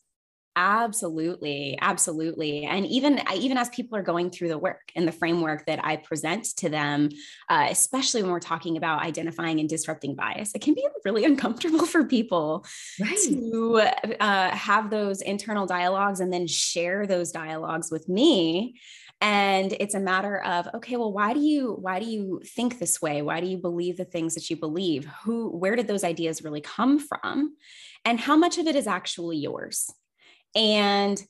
Absolutely, 0.59 1.77
absolutely. 1.83 2.65
And 2.65 2.87
even 2.87 3.21
even 3.35 3.59
as 3.59 3.69
people 3.69 3.99
are 3.99 4.03
going 4.03 4.31
through 4.31 4.49
the 4.49 4.57
work 4.57 4.91
and 4.97 5.07
the 5.07 5.13
framework 5.13 5.67
that 5.67 5.85
I 5.85 5.97
present 5.97 6.45
to 6.57 6.71
them, 6.71 7.11
uh, 7.51 7.67
especially 7.69 8.23
when 8.23 8.33
we're 8.33 8.41
talking 8.41 8.79
about 8.79 9.03
identifying 9.03 9.61
and 9.61 9.69
disrupting 9.69 10.15
bias, 10.15 10.55
it 10.55 10.63
can 10.63 10.73
be 10.73 10.87
really 11.05 11.25
uncomfortable 11.31 11.85
for 11.85 12.05
people 12.05 12.65
right. 12.99 13.19
to 13.29 13.83
uh, 14.19 14.51
have 14.51 14.89
those 14.89 15.21
internal 15.21 15.67
dialogues 15.67 16.21
and 16.21 16.33
then 16.33 16.47
share 16.47 17.07
those 17.07 17.31
dialogues 17.33 17.91
with 17.91 18.09
me 18.09 18.81
and 19.21 19.75
it's 19.81 19.95
a 19.95 20.01
matter 20.01 20.43
of 20.43 20.69
okay 20.75 20.97
well 20.97 21.11
why 21.11 21.33
do 21.33 21.41
you 21.41 21.73
why 21.81 21.99
do 21.99 22.05
you 22.05 22.41
think 22.45 22.79
this 22.79 23.01
way 23.01 23.23
why 23.23 23.41
do 23.41 23.47
you 23.47 23.57
believe 23.57 23.97
the 23.97 24.05
things 24.05 24.35
that 24.35 24.51
you 24.51 24.57
believe 24.57 25.07
who 25.25 25.49
where 25.49 25.75
did 25.75 25.87
those 25.87 26.05
ideas 26.05 26.45
really 26.45 26.61
come 26.61 26.99
from 26.99 27.57
and 28.05 28.21
how 28.21 28.37
much 28.37 28.59
of 28.59 28.67
it 28.67 28.77
is 28.77 28.87
actually 28.87 29.39
yours 29.39 29.91
and 30.55 31.23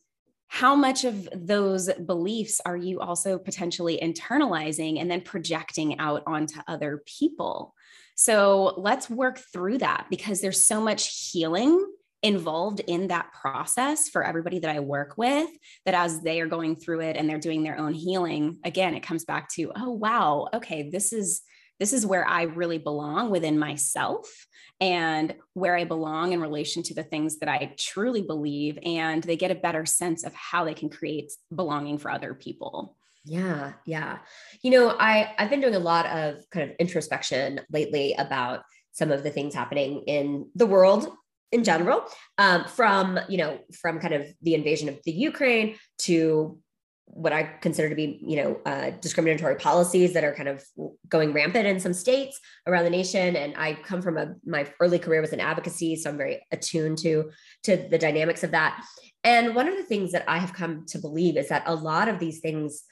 how 0.48 0.76
much 0.76 1.04
of 1.04 1.28
those 1.34 1.92
beliefs 1.94 2.60
are 2.64 2.76
you 2.76 3.00
also 3.00 3.38
potentially 3.38 3.98
internalizing 4.02 5.00
and 5.00 5.10
then 5.10 5.20
projecting 5.20 5.98
out 5.98 6.22
onto 6.26 6.60
other 6.68 7.02
people? 7.04 7.74
So 8.14 8.74
let's 8.78 9.10
work 9.10 9.38
through 9.52 9.78
that 9.78 10.06
because 10.08 10.40
there's 10.40 10.64
so 10.64 10.80
much 10.80 11.30
healing 11.30 11.84
involved 12.22 12.80
in 12.80 13.08
that 13.08 13.30
process 13.32 14.08
for 14.08 14.24
everybody 14.24 14.58
that 14.60 14.74
I 14.74 14.80
work 14.80 15.18
with 15.18 15.50
that 15.84 15.94
as 15.94 16.22
they 16.22 16.40
are 16.40 16.46
going 16.46 16.76
through 16.76 17.00
it 17.00 17.16
and 17.16 17.28
they're 17.28 17.38
doing 17.38 17.62
their 17.62 17.78
own 17.78 17.92
healing 17.92 18.58
again 18.64 18.94
it 18.94 19.02
comes 19.02 19.26
back 19.26 19.50
to 19.50 19.70
oh 19.76 19.90
wow 19.90 20.48
okay 20.54 20.88
this 20.90 21.12
is 21.12 21.42
this 21.78 21.92
is 21.92 22.06
where 22.06 22.26
I 22.26 22.42
really 22.42 22.78
belong 22.78 23.30
within 23.30 23.58
myself 23.58 24.46
and 24.80 25.34
where 25.54 25.76
I 25.76 25.84
belong 25.84 26.32
in 26.32 26.40
relation 26.40 26.82
to 26.84 26.94
the 26.94 27.02
things 27.02 27.38
that 27.38 27.48
I 27.48 27.74
truly 27.78 28.22
believe. 28.22 28.78
And 28.84 29.22
they 29.22 29.36
get 29.36 29.50
a 29.50 29.56
better 29.56 29.86
sense 29.86 30.24
of 30.24 30.34
how 30.34 30.64
they 30.64 30.74
can 30.74 30.90
create 30.90 31.32
belonging 31.54 31.98
for 31.98 32.10
other 32.10 32.34
people. 32.34 32.96
Yeah, 33.24 33.72
yeah. 33.84 34.18
You 34.62 34.70
know, 34.70 34.96
I 34.98 35.34
I've 35.38 35.50
been 35.50 35.60
doing 35.60 35.74
a 35.74 35.80
lot 35.80 36.06
of 36.06 36.48
kind 36.50 36.70
of 36.70 36.76
introspection 36.78 37.60
lately 37.70 38.14
about 38.14 38.62
some 38.92 39.10
of 39.10 39.22
the 39.22 39.30
things 39.30 39.54
happening 39.54 40.04
in 40.06 40.48
the 40.54 40.66
world 40.66 41.12
in 41.50 41.64
general, 41.64 42.04
um, 42.38 42.64
from 42.66 43.18
you 43.28 43.38
know, 43.38 43.58
from 43.72 43.98
kind 43.98 44.14
of 44.14 44.26
the 44.42 44.54
invasion 44.54 44.88
of 44.88 44.98
the 45.04 45.12
Ukraine 45.12 45.76
to 45.98 46.58
what 47.06 47.32
I 47.32 47.44
consider 47.44 47.88
to 47.88 47.94
be, 47.94 48.20
you 48.26 48.36
know, 48.36 48.60
uh, 48.66 48.90
discriminatory 49.00 49.56
policies 49.56 50.12
that 50.12 50.24
are 50.24 50.34
kind 50.34 50.48
of 50.48 50.64
going 51.08 51.32
rampant 51.32 51.66
in 51.66 51.80
some 51.80 51.94
states 51.94 52.38
around 52.66 52.84
the 52.84 52.90
nation. 52.90 53.36
And 53.36 53.54
I 53.56 53.74
come 53.74 54.02
from 54.02 54.18
a 54.18 54.34
my 54.44 54.66
early 54.80 54.98
career 54.98 55.20
was 55.20 55.32
in 55.32 55.40
advocacy, 55.40 55.96
so 55.96 56.10
I'm 56.10 56.16
very 56.16 56.44
attuned 56.50 56.98
to 56.98 57.30
to 57.64 57.76
the 57.76 57.98
dynamics 57.98 58.44
of 58.44 58.50
that. 58.50 58.84
And 59.24 59.54
one 59.54 59.68
of 59.68 59.76
the 59.76 59.84
things 59.84 60.12
that 60.12 60.24
I 60.28 60.38
have 60.38 60.52
come 60.52 60.84
to 60.88 60.98
believe 60.98 61.36
is 61.36 61.48
that 61.48 61.62
a 61.66 61.74
lot 61.74 62.08
of 62.08 62.18
these 62.18 62.40
things 62.40 62.82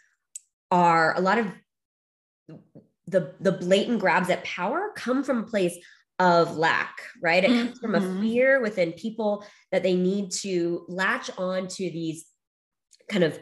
are 0.71 1.17
a 1.17 1.21
lot 1.21 1.39
of 1.39 1.49
the 3.07 3.35
the 3.41 3.53
blatant 3.53 4.01
grabs 4.01 4.31
at 4.31 4.45
power 4.45 4.93
come 4.97 5.23
from 5.23 5.41
a 5.41 5.47
place 5.47 5.77
of 6.19 6.57
lack, 6.57 7.01
right? 7.21 7.45
It 7.45 7.49
comes 7.49 7.79
from 7.81 7.95
a 7.95 8.01
mm-hmm. 8.01 8.23
fear 8.23 8.63
within 8.63 8.93
people 8.93 9.45
that 9.73 9.83
they 9.83 9.97
need 9.97 10.31
to 10.43 10.85
latch 10.89 11.29
on 11.37 11.67
to 11.67 11.91
these 11.91 12.27
kind 13.11 13.25
of 13.25 13.39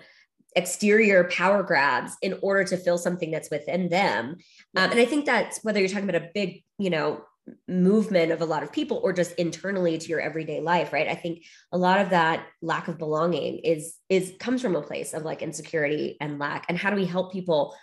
exterior 0.55 1.25
power 1.25 1.63
grabs 1.63 2.17
in 2.23 2.39
order 2.43 2.65
to 2.65 2.77
fill 2.77 2.99
something 2.99 3.31
that's 3.31 3.51
within 3.51 3.89
them. 3.89 4.37
Um, 4.77 4.91
and 4.91 5.01
I 5.01 5.05
think 5.05 5.25
that's 5.25 5.63
whether 5.63 5.81
you're 5.81 5.89
talking 5.89 6.09
about 6.09 6.23
a 6.23 6.31
big, 6.35 6.63
you 6.79 6.91
know, 6.91 7.25
movement 7.67 8.31
of 8.31 8.41
a 8.41 8.45
lot 8.45 8.63
of 8.63 8.73
people 8.73 9.01
or 9.03 9.13
just 9.13 9.33
internally 9.33 9.99
to 9.99 10.09
your 10.09 10.21
everyday 10.21 10.61
life 10.61 10.93
right? 10.93 11.09
I 11.09 11.15
think 11.15 11.45
a 11.73 11.79
lot 11.79 12.01
of 12.01 12.11
that 12.11 12.47
lack 12.61 12.87
of 12.87 12.99
belonging 12.99 13.59
is 13.59 13.97
is 14.09 14.35
comes 14.39 14.63
from 14.63 14.77
a 14.77 14.83
place 14.83 15.13
of 15.13 15.25
like 15.25 15.43
insecurity 15.43 16.17
and 16.21 16.39
lack. 16.39 16.67
And 16.69 16.79
how 16.79 16.91
do 16.91 16.97
we 16.97 17.05
help 17.05 17.33
people 17.33 17.75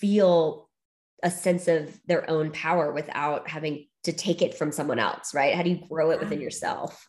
feel 0.00 0.68
a 1.22 1.30
sense 1.30 1.68
of 1.68 1.98
their 2.06 2.28
own 2.28 2.50
power 2.50 2.92
without 2.92 3.48
having 3.48 3.86
to 4.04 4.12
take 4.12 4.42
it 4.42 4.54
from 4.54 4.72
someone 4.72 4.98
else 4.98 5.34
right? 5.34 5.54
How 5.54 5.62
do 5.62 5.70
you 5.70 5.86
grow 5.88 6.10
it 6.10 6.20
within 6.20 6.40
yourself 6.40 7.06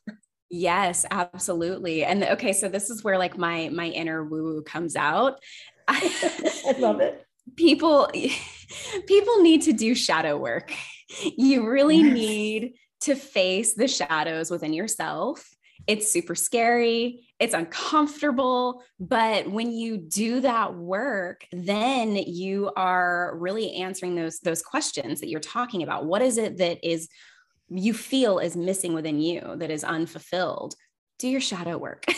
Yes, 0.50 1.06
absolutely. 1.12 2.04
And 2.06 2.24
okay, 2.24 2.54
so 2.54 2.70
this 2.70 2.90
is 2.90 3.04
where 3.04 3.18
like 3.18 3.38
my 3.38 3.70
my 3.70 3.88
inner 3.88 4.24
woo 4.24 4.62
comes 4.64 4.96
out. 4.96 5.40
I 5.88 6.76
love 6.80 7.02
it. 7.02 7.26
People 7.56 8.10
people 9.08 9.42
need 9.42 9.64
to 9.64 9.74
do 9.74 9.94
shadow 9.96 10.38
work. 10.38 10.74
You 11.38 11.68
really 11.70 12.04
need 12.04 12.74
to 13.02 13.16
face 13.16 13.74
the 13.74 13.88
shadows 13.88 14.52
within 14.52 14.74
yourself. 14.74 15.48
It's 15.86 16.12
super 16.12 16.36
scary, 16.36 17.28
it's 17.40 17.54
uncomfortable, 17.54 18.84
but 19.00 19.50
when 19.50 19.72
you 19.72 19.98
do 19.98 20.42
that 20.42 20.76
work, 20.76 21.46
then 21.52 22.16
you 22.16 22.72
are 22.76 23.38
really 23.38 23.76
answering 23.76 24.16
those 24.16 24.40
those 24.40 24.62
questions 24.62 25.20
that 25.20 25.30
you're 25.30 25.40
talking 25.40 25.84
about. 25.84 26.06
What 26.06 26.22
is 26.22 26.38
it 26.38 26.58
that 26.58 26.86
is 26.86 27.08
you 27.70 27.94
feel 27.94 28.40
is 28.40 28.56
missing 28.56 28.94
within 28.94 29.20
you 29.20 29.56
that 29.58 29.72
is 29.72 29.84
unfulfilled 29.84 30.76
do 31.20 31.28
your 31.28 31.42
shadow 31.42 31.78
work. 31.78 32.06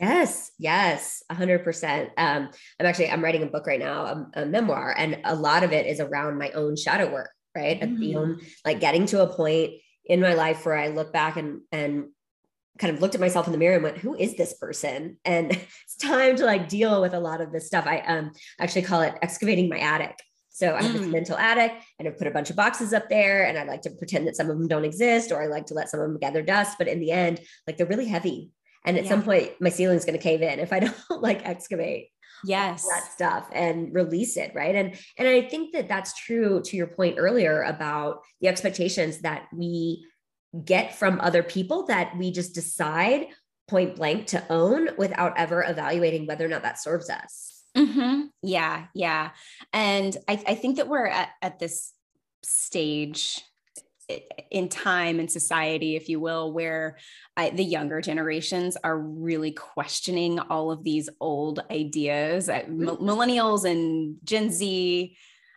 Yes 0.00 0.52
yes 0.58 1.24
100% 1.32 2.10
um, 2.16 2.48
i'm 2.78 2.86
actually 2.86 3.10
i'm 3.10 3.24
writing 3.24 3.42
a 3.42 3.46
book 3.46 3.66
right 3.66 3.80
now 3.80 4.04
a, 4.04 4.42
a, 4.42 4.46
memoir 4.46 4.94
and 4.96 5.18
a 5.24 5.34
lot 5.34 5.64
of 5.64 5.72
it 5.72 5.86
is 5.86 5.98
around 5.98 6.38
my 6.38 6.50
own 6.50 6.76
shadow 6.76 7.12
work 7.12 7.30
right? 7.56 7.80
Mm. 7.80 7.98
the 7.98 8.14
own 8.14 8.40
like 8.64 8.78
getting 8.78 9.06
to 9.06 9.22
a 9.22 9.26
point 9.26 9.72
in 10.04 10.20
my 10.20 10.34
life 10.34 10.64
where 10.64 10.76
i 10.76 10.86
look 10.86 11.12
back 11.12 11.36
and 11.36 11.62
and 11.72 12.10
kind 12.78 12.94
of 12.94 13.02
looked 13.02 13.14
at 13.14 13.20
myself 13.20 13.46
in 13.46 13.52
the 13.52 13.58
mirror 13.58 13.74
and 13.74 13.82
went 13.82 13.98
who 13.98 14.14
is 14.14 14.36
this 14.36 14.54
person? 14.54 15.18
And 15.24 15.50
it's 15.84 15.96
time 16.00 16.36
to 16.36 16.44
like 16.44 16.68
deal 16.68 17.00
with 17.00 17.14
a 17.14 17.20
lot 17.20 17.40
of 17.40 17.52
this 17.52 17.66
stuff. 17.66 17.86
I 17.86 18.00
um 18.00 18.32
actually 18.58 18.82
call 18.82 19.02
it 19.02 19.14
excavating 19.20 19.68
my 19.68 19.78
attic 19.78 20.18
so 20.58 20.74
I 20.74 20.82
have 20.82 20.92
this 20.92 21.02
mm. 21.02 21.12
mental 21.12 21.36
attic 21.36 21.72
and 22.00 22.08
I've 22.08 22.18
put 22.18 22.26
a 22.26 22.32
bunch 22.32 22.50
of 22.50 22.56
boxes 22.56 22.92
up 22.92 23.08
there 23.08 23.46
and 23.46 23.56
I 23.56 23.62
like 23.62 23.82
to 23.82 23.90
pretend 23.90 24.26
that 24.26 24.34
some 24.34 24.50
of 24.50 24.58
them 24.58 24.66
don't 24.66 24.84
exist 24.84 25.30
or 25.30 25.40
I 25.40 25.46
like 25.46 25.66
to 25.66 25.74
let 25.74 25.88
some 25.88 26.00
of 26.00 26.08
them 26.08 26.18
gather 26.18 26.42
dust. 26.42 26.78
But 26.78 26.88
in 26.88 26.98
the 26.98 27.12
end, 27.12 27.40
like 27.68 27.76
they're 27.76 27.86
really 27.86 28.08
heavy. 28.08 28.50
And 28.84 28.98
at 28.98 29.04
yeah. 29.04 29.10
some 29.10 29.22
point 29.22 29.52
my 29.60 29.68
ceiling's 29.68 30.04
going 30.04 30.18
to 30.18 30.22
cave 30.22 30.42
in 30.42 30.58
if 30.58 30.72
I 30.72 30.80
don't 31.10 31.22
like 31.22 31.46
excavate 31.46 32.08
yes 32.44 32.86
that 32.86 33.10
stuff 33.12 33.48
and 33.52 33.92
release 33.92 34.36
it 34.36 34.52
right 34.54 34.76
and 34.76 34.96
and 35.16 35.26
i 35.26 35.40
think 35.40 35.72
that 35.72 35.88
that's 35.88 36.14
true 36.14 36.62
to 36.62 36.76
your 36.76 36.86
point 36.86 37.16
earlier 37.18 37.62
about 37.62 38.20
the 38.40 38.46
expectations 38.46 39.18
that 39.22 39.48
we 39.52 40.06
get 40.64 40.94
from 40.94 41.20
other 41.20 41.42
people 41.42 41.86
that 41.86 42.16
we 42.16 42.30
just 42.30 42.54
decide 42.54 43.26
point 43.66 43.96
blank 43.96 44.28
to 44.28 44.44
own 44.50 44.88
without 44.96 45.36
ever 45.36 45.64
evaluating 45.64 46.26
whether 46.26 46.44
or 46.44 46.48
not 46.48 46.62
that 46.62 46.80
serves 46.80 47.10
us 47.10 47.57
Mm-hmm. 47.76 48.26
Yeah, 48.42 48.86
yeah. 48.94 49.30
And 49.72 50.16
I, 50.26 50.42
I 50.46 50.54
think 50.54 50.76
that 50.76 50.88
we're 50.88 51.06
at, 51.06 51.30
at 51.42 51.58
this 51.58 51.92
stage 52.42 53.42
in 54.50 54.68
time 54.68 55.20
and 55.20 55.30
society, 55.30 55.94
if 55.94 56.08
you 56.08 56.18
will, 56.18 56.52
where 56.52 56.96
I, 57.36 57.50
the 57.50 57.64
younger 57.64 58.00
generations 58.00 58.76
are 58.82 58.98
really 58.98 59.52
questioning 59.52 60.38
all 60.38 60.70
of 60.70 60.82
these 60.82 61.08
old 61.20 61.60
ideas. 61.70 62.48
Mm-hmm. 62.48 62.88
Millennials 62.88 63.70
and 63.70 64.16
Gen 64.24 64.50
Z 64.50 65.16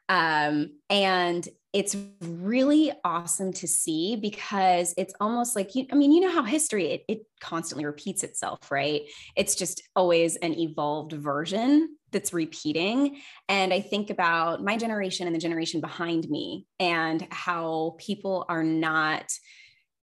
Um, 0.10 0.72
and 0.90 1.48
it's 1.72 1.96
really 2.20 2.92
awesome 3.06 3.54
to 3.54 3.66
see 3.66 4.18
because 4.18 4.94
it's 4.98 5.14
almost 5.22 5.56
like 5.56 5.74
you, 5.74 5.86
I 5.90 5.96
mean, 5.96 6.12
you 6.12 6.20
know 6.20 6.32
how 6.32 6.44
history 6.44 6.88
it, 6.88 7.06
it 7.08 7.22
constantly 7.40 7.86
repeats 7.86 8.24
itself, 8.24 8.70
right? 8.70 9.04
It's 9.38 9.56
just 9.56 9.82
always 9.96 10.36
an 10.36 10.54
evolved 10.60 11.14
version 11.14 11.96
that's 12.12 12.34
repeating. 12.34 13.22
And 13.50 13.74
I 13.74 13.82
think 13.82 14.10
about 14.10 14.64
my 14.64 14.78
generation 14.78 15.28
and 15.28 15.36
the 15.36 15.40
generation 15.40 15.82
behind 15.82 16.30
me 16.30 16.66
and 16.80 17.26
how 17.32 17.96
people 18.00 18.46
are 18.50 18.64
not 18.64 19.32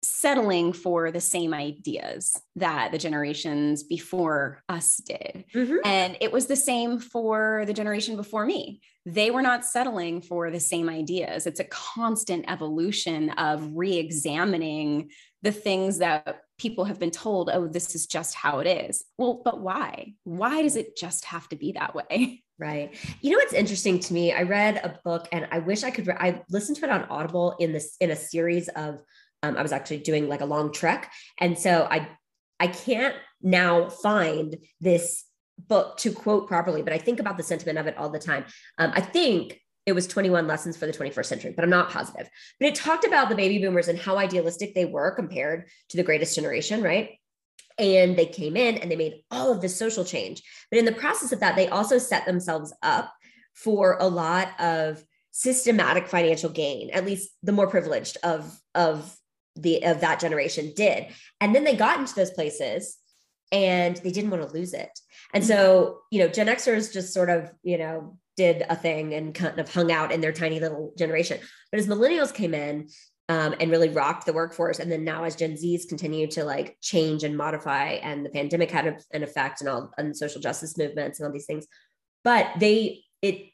settling 0.05 0.73
for 0.73 1.13
the 1.13 1.21
same 1.21 1.55
ideas 1.55 2.37
that 2.57 2.91
the 2.91 2.99
generations 2.99 3.85
before 3.85 4.63
us 4.69 4.97
did. 4.97 5.45
Mm-hmm. 5.55 5.77
And 5.85 6.17
it 6.21 6.33
was 6.33 6.47
the 6.47 6.57
same 6.57 6.99
for 6.99 7.63
the 7.67 7.73
generation 7.73 8.17
before 8.17 8.45
me. 8.45 8.81
They 9.07 9.31
were 9.31 9.43
not 9.43 9.65
settling 9.65 10.21
for 10.21 10.51
the 10.51 10.61
same 10.61 10.89
ideas. 10.89 11.47
It's 11.47 11.61
a 11.61 11.65
constant 11.65 12.47
evolution 12.49 13.31
of 13.31 13.71
re 13.75 13.97
examining 13.97 15.11
the 15.43 15.53
things 15.53 15.99
that 15.99 16.43
people 16.63 16.85
have 16.85 17.01
been 17.01 17.11
told, 17.11 17.51
oh, 17.53 17.67
this 17.67 17.97
is 17.97 18.07
just 18.07 18.37
how 18.37 18.61
it 18.61 18.69
is. 18.69 19.05
Well, 19.19 19.43
but 19.45 19.61
why? 19.61 20.15
Why 20.23 20.63
does 20.63 20.77
it 20.77 20.97
just 20.97 21.25
have 21.25 21.49
to 21.49 21.57
be 21.57 21.73
that 21.73 21.95
way? 21.95 22.43
Right. 22.59 22.95
You 23.21 23.33
know 23.33 23.39
what's 23.39 23.55
interesting 23.55 23.99
to 23.99 24.15
me? 24.15 24.33
I 24.33 24.43
read 24.43 24.77
a 24.77 24.97
book 25.05 25.27
and 25.33 25.49
I 25.51 25.59
wish 25.59 25.83
I 25.83 25.91
could 25.91 26.07
re- 26.07 26.15
I 26.17 26.43
listened 26.49 26.77
to 26.77 26.85
it 26.85 26.91
on 26.91 27.03
Audible 27.07 27.57
in 27.59 27.73
this 27.73 27.97
in 27.99 28.13
a 28.13 28.15
series 28.15 28.69
of 28.69 29.03
um, 29.43 29.57
I 29.57 29.63
was 29.63 29.73
actually 29.73 29.99
doing 29.99 30.29
like 30.29 30.43
a 30.43 30.45
long 30.45 30.73
trek. 30.73 31.11
And 31.41 31.59
so 31.59 31.89
I 31.91 32.07
I 32.61 32.69
can't 32.69 33.17
now 33.41 33.89
find 33.89 34.59
this 34.81 35.25
book 35.59 35.97
to 35.99 36.13
quote 36.13 36.47
properly, 36.47 36.83
but 36.83 36.93
I 36.93 36.99
think 36.99 37.19
about 37.19 37.37
the 37.37 37.43
sentiment 37.43 37.79
of 37.79 37.89
it 37.89 37.97
all 37.99 38.11
the 38.11 38.21
time. 38.21 38.45
Um, 38.79 38.93
I 38.95 39.01
think 39.01 39.59
it 39.85 39.93
was 39.93 40.07
21 40.07 40.47
lessons 40.47 40.77
for 40.77 40.87
the 40.87 40.93
21st 40.93 41.27
century, 41.27 41.53
but 41.55 41.65
I'm 41.65 41.71
not 41.71 41.91
positive. 41.91 42.29
But 42.61 42.69
it 42.69 42.75
talked 42.75 43.05
about 43.05 43.29
the 43.29 43.35
baby 43.35 43.59
boomers 43.59 43.89
and 43.89 43.99
how 43.99 44.17
idealistic 44.17 44.75
they 44.75 44.85
were 44.85 45.11
compared 45.11 45.69
to 45.89 45.97
the 45.97 46.03
greatest 46.03 46.35
generation, 46.35 46.83
right? 46.83 47.19
And 47.79 48.17
they 48.17 48.27
came 48.27 48.57
in 48.57 48.77
and 48.77 48.91
they 48.91 48.97
made 48.97 49.23
all 49.31 49.51
of 49.51 49.61
this 49.61 49.77
social 49.77 50.05
change. 50.05 50.43
But 50.71 50.79
in 50.79 50.85
the 50.85 50.93
process 50.93 51.33
of 51.33 51.41
that, 51.41 51.57
they 51.57 51.69
also 51.69 51.99
set 51.99 52.27
themselves 52.27 52.73
up 52.83 53.13
for 53.55 53.97
a 53.99 54.07
lot 54.07 54.49
of 54.61 55.03
systematic 55.33 56.07
financial 56.07 56.51
gain, 56.51 56.91
at 56.91 57.07
least 57.07 57.31
the 57.43 57.53
more 57.53 57.67
privileged 57.67 58.19
of, 58.23 58.57
of 58.75 59.17
the 59.57 59.85
of 59.85 60.01
that 60.01 60.21
generation 60.21 60.73
did. 60.75 61.07
And 61.41 61.55
then 61.55 61.65
they 61.65 61.77
got 61.77 61.99
into 61.99 62.15
those 62.15 62.31
places 62.31 62.97
and 63.51 63.97
they 63.97 64.11
didn't 64.11 64.31
want 64.31 64.49
to 64.49 64.55
lose 64.55 64.73
it. 64.73 64.99
And 65.35 65.43
mm-hmm. 65.43 65.53
so, 65.53 65.99
you 66.11 66.21
know, 66.21 66.29
Gen 66.29 66.47
Xers 66.47 66.93
just 66.93 67.13
sort 67.13 67.31
of, 67.31 67.53
you 67.63 67.79
know, 67.79 68.19
did 68.37 68.65
a 68.69 68.77
thing 68.77 69.15
and 69.15 69.35
kind 69.35 69.59
of 69.59 69.73
hung 69.73 69.93
out 69.93 70.13
in 70.13 70.21
their 70.21 70.33
tiny 70.33 70.61
little 70.61 70.93
generation. 70.97 71.39
But 71.71 71.81
as 71.81 71.87
millennials 71.87 72.33
came 72.33 72.55
in 72.55 72.89
um, 73.29 73.55
and 73.61 73.71
really 73.71 73.89
rocked 73.89 74.27
the 74.27 74.33
workforce, 74.33 74.79
and 74.79 74.91
then 74.91 75.05
now 75.05 75.25
as 75.25 75.37
Gen 75.37 75.53
Zs 75.53 75.89
continue 75.89 76.27
to 76.29 76.45
like 76.45 76.77
change 76.81 77.25
and 77.25 77.37
modify, 77.37 77.93
and 78.03 78.25
the 78.25 78.31
pandemic 78.31 78.71
had 78.71 79.03
an 79.13 79.23
effect 79.23 79.61
and 79.61 79.71
all 79.71 79.93
and 79.99 80.17
social 80.17 80.41
justice 80.41 80.77
movements 80.77 81.21
and 81.21 81.27
all 81.27 81.33
these 81.33 81.47
things, 81.47 81.67
but 82.25 82.49
they 82.59 83.05
it 83.21 83.49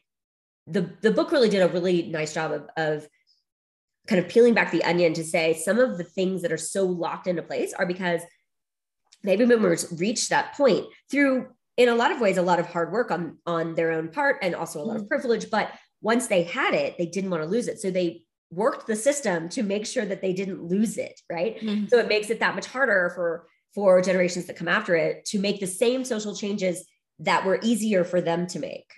the 0.67 0.91
the 1.03 1.11
book 1.11 1.33
really 1.33 1.49
did 1.49 1.63
a 1.63 1.69
really 1.69 2.03
nice 2.03 2.35
job 2.35 2.53
of, 2.53 2.69
of 2.77 3.09
kind 4.07 4.25
of 4.25 4.29
peeling 4.29 4.55
back 4.55 4.71
the 4.71 4.85
onion 4.85 5.13
to 5.15 5.25
say 5.25 5.55
some 5.55 5.79
of 5.79 5.99
the 5.99 6.05
things 6.05 6.43
that 6.43 6.53
are 6.53 6.57
so 6.57 6.85
locked 6.85 7.27
into 7.27 7.43
place 7.43 7.75
are 7.75 7.87
because 7.87 8.23
baby 9.23 9.45
boomers 9.45 9.93
reached 9.99 10.31
that 10.31 10.55
point 10.57 10.87
through 11.11 11.47
in 11.79 11.89
a 11.89 11.95
lot 11.95 12.11
of 12.11 12.21
ways 12.21 12.37
a 12.37 12.43
lot 12.43 12.59
of 12.59 12.67
hard 12.67 12.93
work 12.93 13.11
on 13.11 13.39
on 13.47 13.75
their 13.75 13.93
own 13.93 14.09
part 14.09 14.37
and 14.43 14.55
also 14.55 14.81
a 14.81 14.85
lot 14.85 14.97
of 14.97 15.03
mm-hmm. 15.03 15.09
privilege 15.09 15.51
but 15.51 15.73
once 16.03 16.27
they 16.27 16.43
had 16.43 16.75
it 16.75 16.99
they 16.99 17.07
didn't 17.07 17.31
want 17.31 17.43
to 17.43 17.49
lose 17.49 17.69
it 17.69 17.81
so 17.81 17.91
they 17.91 18.23
worked 18.51 18.87
the 18.87 18.97
system 18.97 19.49
to 19.49 19.63
make 19.63 19.87
sure 19.87 20.05
that 20.05 20.21
they 20.21 20.33
didn't 20.33 20.63
lose 20.63 20.99
it 20.99 21.19
right 21.31 21.59
mm-hmm. 21.61 21.87
so 21.87 21.99
it 21.99 22.09
makes 22.09 22.29
it 22.29 22.41
that 22.41 22.55
much 22.55 22.67
harder 22.67 23.11
for 23.15 23.47
for 23.75 24.03
generations 24.03 24.47
that 24.47 24.57
come 24.57 24.69
after 24.69 24.95
it 24.95 25.25
to 25.25 25.39
make 25.39 25.61
the 25.61 25.67
same 25.67 26.05
social 26.05 26.35
changes 26.35 26.85
that 27.21 27.45
were 27.47 27.59
easier 27.63 28.05
for 28.05 28.21
them 28.21 28.47
to 28.47 28.59
make 28.59 28.91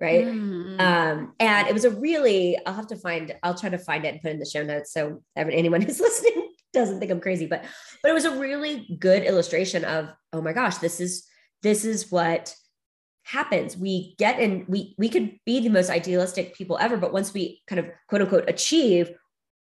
right 0.00 0.26
mm-hmm. 0.26 0.80
um 0.80 1.32
and 1.40 1.66
it 1.66 1.74
was 1.74 1.84
a 1.84 1.90
really 1.90 2.56
i'll 2.66 2.74
have 2.74 2.86
to 2.86 2.96
find 2.96 3.34
i'll 3.42 3.58
try 3.58 3.68
to 3.68 3.78
find 3.78 4.04
it 4.04 4.14
and 4.14 4.22
put 4.22 4.28
it 4.28 4.34
in 4.34 4.38
the 4.38 4.46
show 4.46 4.62
notes 4.62 4.92
so 4.92 5.22
anyone 5.36 5.80
who's 5.82 6.00
listening 6.00 6.48
doesn't 6.74 7.00
think 7.00 7.10
i'm 7.10 7.20
crazy 7.20 7.46
but 7.46 7.64
but 8.02 8.10
it 8.10 8.14
was 8.14 8.26
a 8.26 8.38
really 8.38 8.96
good 9.00 9.24
illustration 9.24 9.84
of 9.84 10.10
oh 10.32 10.42
my 10.42 10.52
gosh 10.52 10.76
this 10.78 11.00
is 11.00 11.26
this 11.62 11.84
is 11.84 12.10
what 12.10 12.54
happens. 13.24 13.76
We 13.76 14.14
get 14.18 14.40
in 14.40 14.64
we 14.68 14.94
we 14.98 15.08
could 15.08 15.38
be 15.44 15.60
the 15.60 15.68
most 15.68 15.90
idealistic 15.90 16.54
people 16.54 16.78
ever 16.80 16.96
but 16.96 17.12
once 17.12 17.34
we 17.34 17.62
kind 17.66 17.78
of 17.78 17.86
quote 18.08 18.22
unquote 18.22 18.48
achieve 18.48 19.10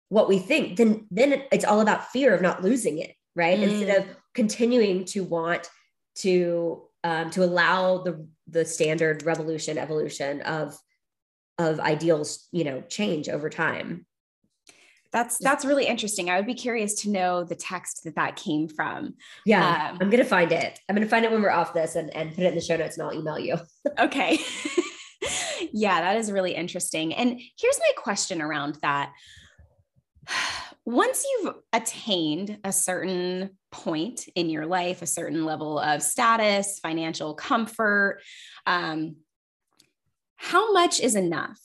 what 0.09 0.29
we 0.29 0.39
think 0.39 0.77
then 0.77 1.07
then 1.11 1.43
it's 1.51 1.65
all 1.65 1.81
about 1.81 2.07
fear 2.09 2.33
of 2.35 2.41
not 2.41 2.63
losing 2.63 2.99
it 2.99 3.15
right? 3.35 3.59
Mm. 3.59 3.63
instead 3.63 3.99
of 3.99 4.07
continuing 4.35 5.05
to 5.07 5.25
want 5.25 5.69
to 6.17 6.83
um, 7.05 7.31
to 7.31 7.45
allow 7.45 7.99
the 7.99 8.27
the 8.49 8.65
standard 8.65 9.25
revolution 9.25 9.79
evolution 9.79 10.43
of 10.43 10.77
of 11.59 11.81
ideals 11.81 12.49
you 12.53 12.65
know 12.65 12.83
change 12.83 13.29
over 13.29 13.51
time 13.51 14.07
that's 15.17 15.39
that's 15.39 15.65
really 15.65 15.87
interesting. 15.87 16.29
I 16.29 16.37
would 16.37 16.47
be 16.47 16.53
curious 16.53 16.93
to 17.03 17.11
know 17.11 17.43
the 17.43 17.55
text 17.55 18.05
that 18.05 18.17
that 18.17 18.37
came 18.37 18.69
from. 18.69 19.15
Yeah 19.47 19.93
um, 19.93 19.99
i'm 20.03 20.11
gonna 20.11 20.27
find 20.27 20.53
it. 20.53 20.79
I'm 20.89 20.95
gonna 20.95 21.09
find 21.09 21.25
it 21.25 21.33
when 21.33 21.41
we're 21.41 21.51
off 21.51 21.73
this 21.73 21.97
and, 21.97 22.15
and 22.15 22.35
put 22.35 22.45
it 22.45 22.49
in 22.49 22.55
the 22.55 22.61
show 22.61 22.77
notes 22.77 22.99
and 22.99 23.07
i'll 23.07 23.19
email 23.19 23.39
you. 23.39 23.57
Okay. 23.99 24.39
Yeah 25.73 26.03
that 26.03 26.19
is 26.19 26.31
really 26.31 26.55
interesting. 26.55 27.15
And 27.15 27.41
here's 27.59 27.79
my 27.79 28.03
question 28.03 28.43
around 28.43 28.79
that. 28.83 29.13
Once 30.85 31.25
you've 31.25 31.55
attained 31.73 32.59
a 32.63 32.73
certain 32.73 33.51
point 33.73 34.29
in 34.37 34.49
your 34.51 34.67
life, 34.67 35.03
a 35.03 35.07
certain 35.07 35.45
level 35.45 35.81
of 35.81 36.01
status, 36.01 36.79
financial 36.79 37.35
comfort, 37.35 38.21
um, 38.67 39.17
how 40.37 40.73
much 40.73 41.01
is 41.01 41.17
enough 41.17 41.59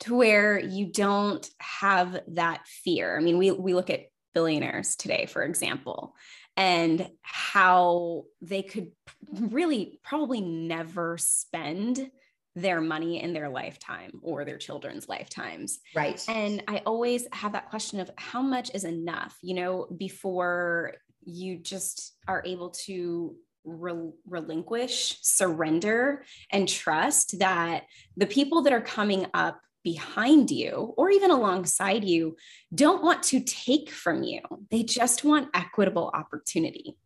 to 0.00 0.14
where 0.14 0.58
you 0.58 0.92
don't 0.92 1.48
have 1.58 2.20
that 2.28 2.66
fear? 2.66 3.16
I 3.16 3.20
mean, 3.20 3.38
we, 3.38 3.50
we 3.50 3.74
look 3.74 3.90
at 3.90 4.06
billionaires 4.34 4.96
today, 4.96 5.26
for 5.26 5.42
example, 5.42 6.14
and 6.56 7.08
how 7.22 8.24
they 8.42 8.62
could 8.62 8.90
really 9.32 10.00
probably 10.02 10.40
never 10.40 11.16
spend 11.18 12.10
their 12.54 12.80
money 12.80 13.22
in 13.22 13.34
their 13.34 13.50
lifetime 13.50 14.12
or 14.22 14.44
their 14.44 14.56
children's 14.56 15.08
lifetimes. 15.08 15.78
Right. 15.94 16.24
And 16.28 16.62
I 16.66 16.82
always 16.86 17.26
have 17.32 17.52
that 17.52 17.68
question 17.68 18.00
of 18.00 18.10
how 18.16 18.40
much 18.40 18.70
is 18.74 18.84
enough, 18.84 19.36
you 19.42 19.54
know, 19.54 19.86
before 19.96 20.94
you 21.24 21.58
just 21.58 22.16
are 22.26 22.42
able 22.46 22.70
to 22.70 23.36
Rel- 23.68 24.14
relinquish, 24.28 25.18
surrender, 25.22 26.24
and 26.52 26.68
trust 26.68 27.40
that 27.40 27.82
the 28.16 28.26
people 28.26 28.62
that 28.62 28.72
are 28.72 28.80
coming 28.80 29.26
up 29.34 29.60
behind 29.86 30.50
you 30.50 30.92
or 30.96 31.10
even 31.10 31.30
alongside 31.30 32.02
you 32.02 32.36
don't 32.74 33.04
want 33.04 33.22
to 33.22 33.38
take 33.38 33.88
from 33.88 34.24
you. 34.24 34.40
They 34.72 34.82
just 34.82 35.22
want 35.22 35.48
equitable 35.54 36.10
opportunity. 36.12 36.96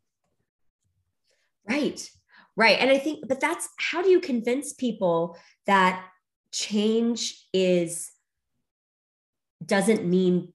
Right. 1.69 2.01
Right. 2.57 2.79
And 2.81 2.91
I 2.91 2.97
think, 2.97 3.29
but 3.29 3.39
that's 3.39 3.69
how 3.77 4.01
do 4.01 4.09
you 4.09 4.19
convince 4.19 4.73
people 4.73 5.37
that 5.67 6.03
change 6.53 7.47
is, 7.53 8.11
doesn't 9.65 10.07
mean 10.07 10.55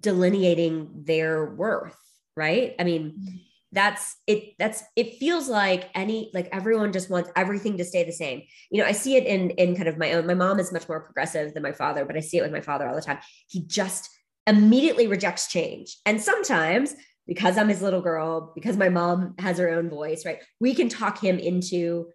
delineating 0.00 1.04
their 1.06 1.46
worth, 1.46 1.96
right? 2.36 2.74
I 2.78 2.84
mean, 2.84 3.14
mm-hmm. 3.18 3.36
That's 3.72 4.16
it 4.26 4.54
that's 4.58 4.82
it 4.96 5.16
feels 5.16 5.48
like 5.48 5.90
any 5.94 6.30
like 6.32 6.48
everyone 6.52 6.90
just 6.92 7.10
wants 7.10 7.30
everything 7.36 7.76
to 7.76 7.84
stay 7.84 8.02
the 8.02 8.12
same 8.12 8.42
you 8.70 8.80
know 8.80 8.88
i 8.88 8.92
see 8.92 9.16
it 9.16 9.26
in 9.26 9.50
in 9.50 9.76
kind 9.76 9.88
of 9.88 9.98
my 9.98 10.12
own 10.14 10.26
my 10.26 10.34
mom 10.34 10.58
is 10.58 10.72
much 10.72 10.88
more 10.88 11.00
progressive 11.00 11.52
than 11.52 11.62
my 11.62 11.72
father 11.72 12.06
but 12.06 12.16
i 12.16 12.20
see 12.20 12.38
it 12.38 12.42
with 12.42 12.52
my 12.52 12.62
father 12.62 12.88
all 12.88 12.94
the 12.94 13.02
time 13.02 13.18
he 13.46 13.66
just 13.66 14.08
immediately 14.46 15.06
rejects 15.06 15.48
change 15.48 15.98
and 16.06 16.20
sometimes 16.20 16.94
because 17.28 17.58
I'm 17.58 17.68
his 17.68 17.82
little 17.82 18.00
girl, 18.00 18.52
because 18.54 18.78
my 18.78 18.88
mom 18.88 19.34
has 19.38 19.58
her 19.58 19.68
own 19.68 19.90
voice, 19.90 20.24
right? 20.24 20.42
We 20.60 20.74
can 20.74 20.88
talk 20.88 21.22
him 21.22 21.38
into 21.38 22.08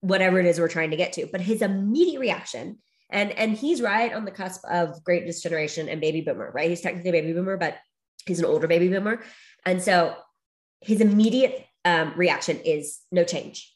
whatever 0.00 0.38
it 0.38 0.46
is 0.46 0.60
we're 0.60 0.68
trying 0.68 0.92
to 0.92 0.96
get 0.96 1.12
to. 1.14 1.26
But 1.26 1.40
his 1.40 1.60
immediate 1.60 2.20
reaction, 2.20 2.78
and 3.10 3.32
and 3.32 3.56
he's 3.56 3.82
right 3.82 4.14
on 4.14 4.24
the 4.24 4.30
cusp 4.30 4.64
of 4.70 5.02
greatest 5.02 5.42
generation 5.42 5.88
and 5.88 6.00
baby 6.00 6.20
boomer, 6.20 6.52
right? 6.54 6.70
He's 6.70 6.80
technically 6.80 7.10
a 7.10 7.12
baby 7.12 7.32
boomer, 7.32 7.56
but 7.56 7.76
he's 8.26 8.38
an 8.38 8.44
older 8.44 8.68
baby 8.68 8.88
boomer. 8.88 9.22
And 9.66 9.82
so 9.82 10.14
his 10.84 11.00
immediate 11.00 11.66
um, 11.84 12.12
reaction 12.16 12.58
is 12.60 13.00
no 13.10 13.24
change, 13.24 13.72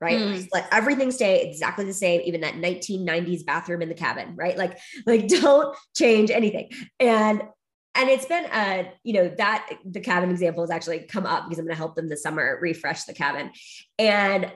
right? 0.00 0.18
Mm. 0.18 0.48
Let 0.52 0.68
everything 0.72 1.10
stay 1.10 1.48
exactly 1.48 1.84
the 1.84 1.92
same, 1.92 2.20
even 2.24 2.40
that 2.42 2.54
1990s 2.54 3.44
bathroom 3.44 3.82
in 3.82 3.88
the 3.88 3.94
cabin, 3.94 4.34
right? 4.36 4.56
Like, 4.56 4.78
like 5.06 5.28
don't 5.40 5.76
change 5.94 6.30
anything. 6.30 6.70
And 6.98 7.42
and 7.94 8.08
it's 8.08 8.24
been 8.24 8.46
a 8.46 8.90
you 9.04 9.12
know 9.12 9.28
that 9.36 9.68
the 9.84 10.00
cabin 10.00 10.30
example 10.30 10.62
has 10.62 10.70
actually 10.70 11.00
come 11.00 11.26
up 11.26 11.44
because 11.44 11.58
i'm 11.58 11.66
going 11.66 11.74
to 11.74 11.78
help 11.78 11.94
them 11.94 12.08
this 12.08 12.22
summer 12.22 12.58
refresh 12.60 13.04
the 13.04 13.12
cabin 13.12 13.50
and 13.98 14.50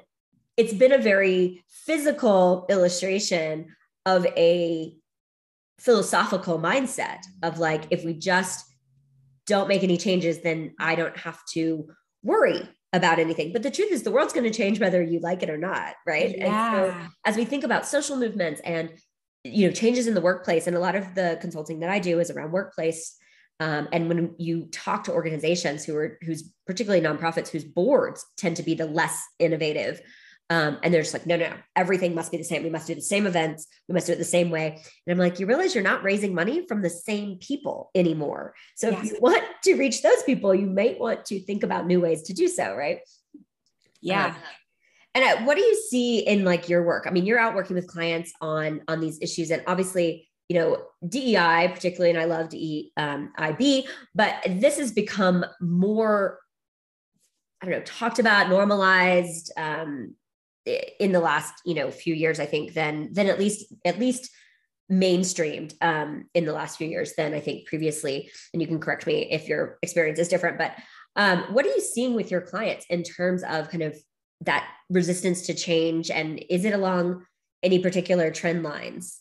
it's 0.56 0.72
been 0.72 0.92
a 0.92 0.98
very 0.98 1.62
physical 1.68 2.64
illustration 2.70 3.66
of 4.06 4.24
a 4.36 4.94
philosophical 5.78 6.58
mindset 6.58 7.18
of 7.42 7.58
like 7.58 7.84
if 7.90 8.04
we 8.04 8.14
just 8.14 8.64
don't 9.46 9.68
make 9.68 9.82
any 9.82 9.96
changes 9.96 10.42
then 10.42 10.74
i 10.78 10.94
don't 10.94 11.16
have 11.16 11.38
to 11.52 11.88
worry 12.22 12.68
about 12.92 13.18
anything 13.18 13.52
but 13.52 13.62
the 13.62 13.70
truth 13.70 13.92
is 13.92 14.02
the 14.02 14.10
world's 14.10 14.32
going 14.32 14.44
to 14.44 14.56
change 14.56 14.80
whether 14.80 15.02
you 15.02 15.20
like 15.20 15.42
it 15.42 15.50
or 15.50 15.58
not 15.58 15.94
right 16.06 16.36
yeah. 16.36 16.84
and 16.84 16.92
so 16.92 17.08
as 17.24 17.36
we 17.36 17.44
think 17.44 17.64
about 17.64 17.86
social 17.86 18.16
movements 18.16 18.60
and 18.64 18.92
you 19.44 19.66
know 19.66 19.72
changes 19.72 20.06
in 20.06 20.14
the 20.14 20.20
workplace 20.20 20.66
and 20.66 20.76
a 20.76 20.80
lot 20.80 20.94
of 20.94 21.14
the 21.14 21.38
consulting 21.40 21.80
that 21.80 21.90
i 21.90 21.98
do 21.98 22.18
is 22.20 22.30
around 22.30 22.52
workplace 22.52 23.16
um, 23.58 23.88
and 23.90 24.08
when 24.08 24.34
you 24.36 24.66
talk 24.66 25.04
to 25.04 25.12
organizations 25.12 25.84
who 25.84 25.96
are 25.96 26.18
whose 26.22 26.52
particularly 26.66 27.04
nonprofits 27.04 27.48
whose 27.48 27.64
boards 27.64 28.24
tend 28.36 28.56
to 28.56 28.62
be 28.62 28.74
the 28.74 28.86
less 28.86 29.22
innovative 29.38 30.00
um, 30.48 30.78
and 30.82 30.94
they're 30.94 31.02
just 31.02 31.12
like, 31.12 31.26
no, 31.26 31.36
no, 31.36 31.52
everything 31.74 32.14
must 32.14 32.30
be 32.30 32.38
the 32.38 32.44
same. 32.44 32.62
We 32.62 32.70
must 32.70 32.86
do 32.86 32.94
the 32.94 33.00
same 33.00 33.26
events. 33.26 33.66
We 33.88 33.94
must 33.94 34.06
do 34.06 34.12
it 34.12 34.18
the 34.18 34.24
same 34.24 34.50
way. 34.50 34.80
And 35.06 35.12
I'm 35.12 35.18
like, 35.18 35.40
you 35.40 35.46
realize 35.46 35.74
you're 35.74 35.82
not 35.82 36.04
raising 36.04 36.34
money 36.34 36.66
from 36.68 36.82
the 36.82 36.90
same 36.90 37.38
people 37.38 37.90
anymore. 37.96 38.54
So 38.76 38.90
yes. 38.90 39.04
if 39.04 39.12
you 39.12 39.18
want 39.20 39.42
to 39.64 39.74
reach 39.74 40.02
those 40.02 40.22
people, 40.22 40.54
you 40.54 40.66
might 40.66 41.00
want 41.00 41.24
to 41.26 41.40
think 41.40 41.64
about 41.64 41.86
new 41.86 42.00
ways 42.00 42.22
to 42.24 42.32
do 42.32 42.46
so, 42.46 42.76
right? 42.76 43.00
Yeah. 44.00 44.26
Um, 44.26 44.34
and 45.16 45.24
uh, 45.24 45.44
what 45.44 45.56
do 45.56 45.62
you 45.62 45.74
see 45.90 46.20
in 46.20 46.44
like 46.44 46.68
your 46.68 46.84
work? 46.84 47.06
I 47.08 47.10
mean, 47.10 47.26
you're 47.26 47.38
out 47.40 47.54
working 47.54 47.74
with 47.74 47.88
clients 47.88 48.32
on 48.40 48.82
on 48.86 49.00
these 49.00 49.18
issues, 49.22 49.50
and 49.50 49.62
obviously, 49.66 50.28
you 50.48 50.58
know, 50.58 50.76
DEI 51.08 51.72
particularly, 51.72 52.10
and 52.10 52.20
I 52.20 52.26
love 52.26 52.50
DEIB, 52.50 52.90
um, 52.98 53.32
IB, 53.38 53.88
but 54.14 54.34
this 54.46 54.76
has 54.76 54.92
become 54.92 55.46
more 55.58 56.38
I 57.62 57.66
don't 57.66 57.78
know, 57.78 57.84
talked 57.84 58.18
about, 58.18 58.50
normalized, 58.50 59.50
um, 59.56 60.14
in 60.66 61.12
the 61.12 61.20
last 61.20 61.54
you 61.64 61.74
know 61.74 61.90
few 61.90 62.14
years 62.14 62.40
i 62.40 62.46
think 62.46 62.74
than 62.74 63.12
than 63.12 63.28
at 63.28 63.38
least 63.38 63.72
at 63.84 63.98
least 63.98 64.30
mainstreamed 64.90 65.74
um, 65.80 66.26
in 66.34 66.44
the 66.44 66.52
last 66.52 66.78
few 66.78 66.88
years 66.88 67.14
than 67.16 67.34
i 67.34 67.40
think 67.40 67.66
previously. 67.66 68.30
And 68.52 68.62
you 68.62 68.68
can 68.68 68.78
correct 68.78 69.06
me 69.06 69.28
if 69.30 69.48
your 69.48 69.78
experience 69.82 70.18
is 70.18 70.28
different 70.28 70.58
but 70.58 70.76
um, 71.16 71.44
what 71.50 71.64
are 71.64 71.70
you 71.70 71.80
seeing 71.80 72.14
with 72.14 72.30
your 72.30 72.42
clients 72.42 72.84
in 72.90 73.02
terms 73.02 73.42
of 73.42 73.70
kind 73.70 73.82
of 73.82 73.96
that 74.42 74.68
resistance 74.90 75.46
to 75.46 75.54
change? 75.54 76.10
And 76.10 76.44
is 76.50 76.64
it 76.64 76.74
along 76.74 77.24
any 77.62 77.78
particular 77.78 78.30
trend 78.30 78.62
lines? 78.62 79.20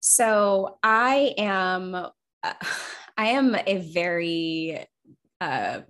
So 0.00 0.78
i 0.82 1.34
am 1.36 1.94
uh, 1.94 2.08
i 3.18 3.26
am 3.28 3.56
a 3.66 3.78
very 3.92 4.86
uh, 5.40 5.80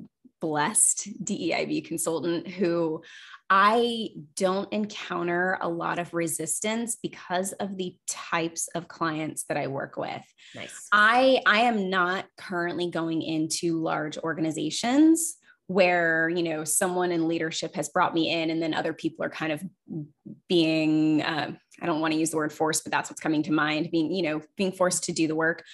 blessed 0.41 1.09
DEIB 1.25 1.87
consultant 1.87 2.49
who 2.49 3.03
I 3.49 4.09
don't 4.35 4.73
encounter 4.73 5.57
a 5.61 5.69
lot 5.69 5.99
of 5.99 6.13
resistance 6.13 6.97
because 7.01 7.53
of 7.53 7.77
the 7.77 7.97
types 8.09 8.69
of 8.75 8.89
clients 8.89 9.45
that 9.45 9.57
I 9.57 9.69
work 9.69 9.97
with. 9.97 10.23
Nice. 10.55 10.89
I 10.93 11.41
I 11.47 11.61
am 11.61 11.89
not 11.89 12.27
currently 12.37 12.91
going 12.91 13.23
into 13.23 13.81
large 13.81 14.19
organizations 14.19 15.37
where 15.69 16.29
you 16.29 16.43
know 16.43 16.65
someone 16.65 17.11
in 17.11 17.27
leadership 17.27 17.75
has 17.75 17.89
brought 17.89 18.15
me 18.15 18.31
in 18.31 18.51
and 18.51 18.63
then 18.63 18.73
other 18.73 18.93
people 18.93 19.25
are 19.25 19.31
kind 19.31 19.53
of 19.53 19.63
being 20.49 21.23
uh, 21.23 21.51
i 21.83 21.87
don't 21.87 22.01
want 22.01 22.13
to 22.13 22.21
use 22.21 22.31
the 22.31 22.37
word 22.37 22.53
forced 22.53 22.85
but 22.85 22.93
that's 22.93 23.11
what's 23.11 23.21
coming 23.21 23.43
to 23.43 23.51
mind 23.51 23.91
being 23.91 24.13
you 24.13 24.23
know 24.23 24.41
being 24.57 24.71
forced 24.71 25.05
to 25.05 25.13
do 25.13 25.27
the 25.27 25.35
work 25.35 25.65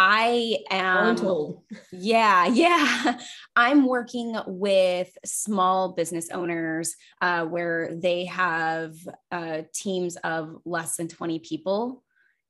I 0.00 0.58
am 0.70 1.16
told. 1.16 1.64
Yeah, 1.90 2.46
yeah. 2.46 3.18
I'm 3.56 3.84
working 3.84 4.36
with 4.46 5.10
small 5.24 5.94
business 5.94 6.30
owners 6.30 6.94
uh, 7.20 7.44
where 7.46 7.96
they 7.96 8.26
have 8.26 8.94
uh, 9.32 9.62
teams 9.74 10.14
of 10.18 10.58
less 10.64 10.96
than 10.96 11.08
20 11.08 11.40
people. 11.40 12.04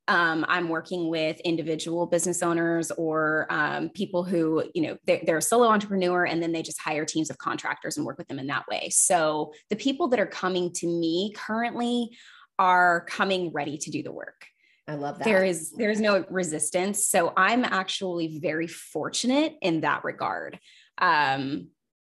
Um, 0.07 0.45
I'm 0.47 0.69
working 0.69 1.09
with 1.09 1.39
individual 1.39 2.05
business 2.05 2.43
owners 2.43 2.91
or 2.91 3.47
um, 3.49 3.89
people 3.89 4.23
who, 4.23 4.63
you 4.75 4.83
know, 4.83 4.97
they're, 5.05 5.21
they're, 5.23 5.37
a 5.37 5.41
solo 5.41 5.69
entrepreneur 5.69 6.25
and 6.25 6.43
then 6.43 6.51
they 6.51 6.61
just 6.61 6.79
hire 6.79 7.05
teams 7.05 7.31
of 7.31 7.39
contractors 7.39 7.97
and 7.97 8.05
work 8.05 8.19
with 8.19 8.27
them 8.27 8.39
in 8.39 8.47
that 8.47 8.67
way. 8.67 8.89
So 8.91 9.53
the 9.71 9.75
people 9.75 10.07
that 10.09 10.19
are 10.19 10.27
coming 10.27 10.71
to 10.73 10.87
me 10.87 11.33
currently 11.35 12.15
are 12.59 13.05
coming 13.05 13.51
ready 13.51 13.77
to 13.79 13.89
do 13.89 14.03
the 14.03 14.11
work. 14.11 14.45
I 14.89 14.95
love 14.95 15.19
that. 15.19 15.25
There 15.25 15.43
is 15.43 15.71
there 15.71 15.91
is 15.91 16.01
no 16.01 16.25
resistance. 16.29 17.05
So 17.05 17.31
I'm 17.37 17.63
actually 17.63 18.39
very 18.39 18.67
fortunate 18.67 19.55
in 19.61 19.81
that 19.81 20.03
regard. 20.03 20.59
Um, 20.97 21.67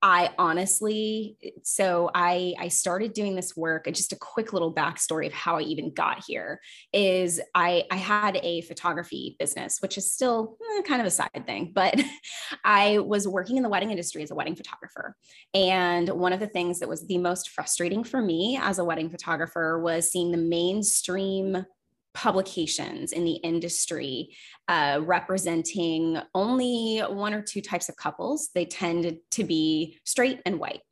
I 0.04 0.30
honestly, 0.36 1.36
so 1.62 2.10
I 2.14 2.54
I 2.58 2.68
started 2.68 3.12
doing 3.12 3.36
this 3.36 3.54
work. 3.54 3.86
Just 3.92 4.12
a 4.12 4.16
quick 4.16 4.54
little 4.54 4.74
backstory 4.74 5.26
of 5.26 5.34
how 5.34 5.58
I 5.58 5.60
even 5.60 5.92
got 5.92 6.24
here 6.26 6.60
is 6.94 7.42
I 7.54 7.84
I 7.90 7.96
had 7.96 8.38
a 8.42 8.62
photography 8.62 9.36
business, 9.38 9.78
which 9.80 9.98
is 9.98 10.10
still 10.10 10.56
eh, 10.78 10.82
kind 10.82 11.02
of 11.02 11.06
a 11.06 11.10
side 11.10 11.44
thing, 11.46 11.72
but 11.74 12.02
I 12.64 12.98
was 13.00 13.28
working 13.28 13.58
in 13.58 13.62
the 13.62 13.68
wedding 13.68 13.90
industry 13.90 14.22
as 14.22 14.30
a 14.30 14.34
wedding 14.34 14.56
photographer. 14.56 15.14
And 15.52 16.08
one 16.08 16.32
of 16.32 16.40
the 16.40 16.48
things 16.48 16.80
that 16.80 16.88
was 16.88 17.06
the 17.06 17.18
most 17.18 17.50
frustrating 17.50 18.02
for 18.02 18.22
me 18.22 18.58
as 18.60 18.78
a 18.78 18.84
wedding 18.84 19.10
photographer 19.10 19.78
was 19.78 20.10
seeing 20.10 20.32
the 20.32 20.38
mainstream 20.38 21.66
publications 22.14 23.12
in 23.12 23.24
the 23.24 23.36
industry 23.36 24.36
uh, 24.68 25.00
representing 25.02 26.18
only 26.34 27.00
one 27.00 27.34
or 27.34 27.42
two 27.42 27.60
types 27.60 27.88
of 27.88 27.96
couples. 27.96 28.50
They 28.54 28.64
tended 28.64 29.18
to 29.32 29.44
be 29.44 29.98
straight 30.04 30.40
and 30.44 30.58
white. 30.58 30.82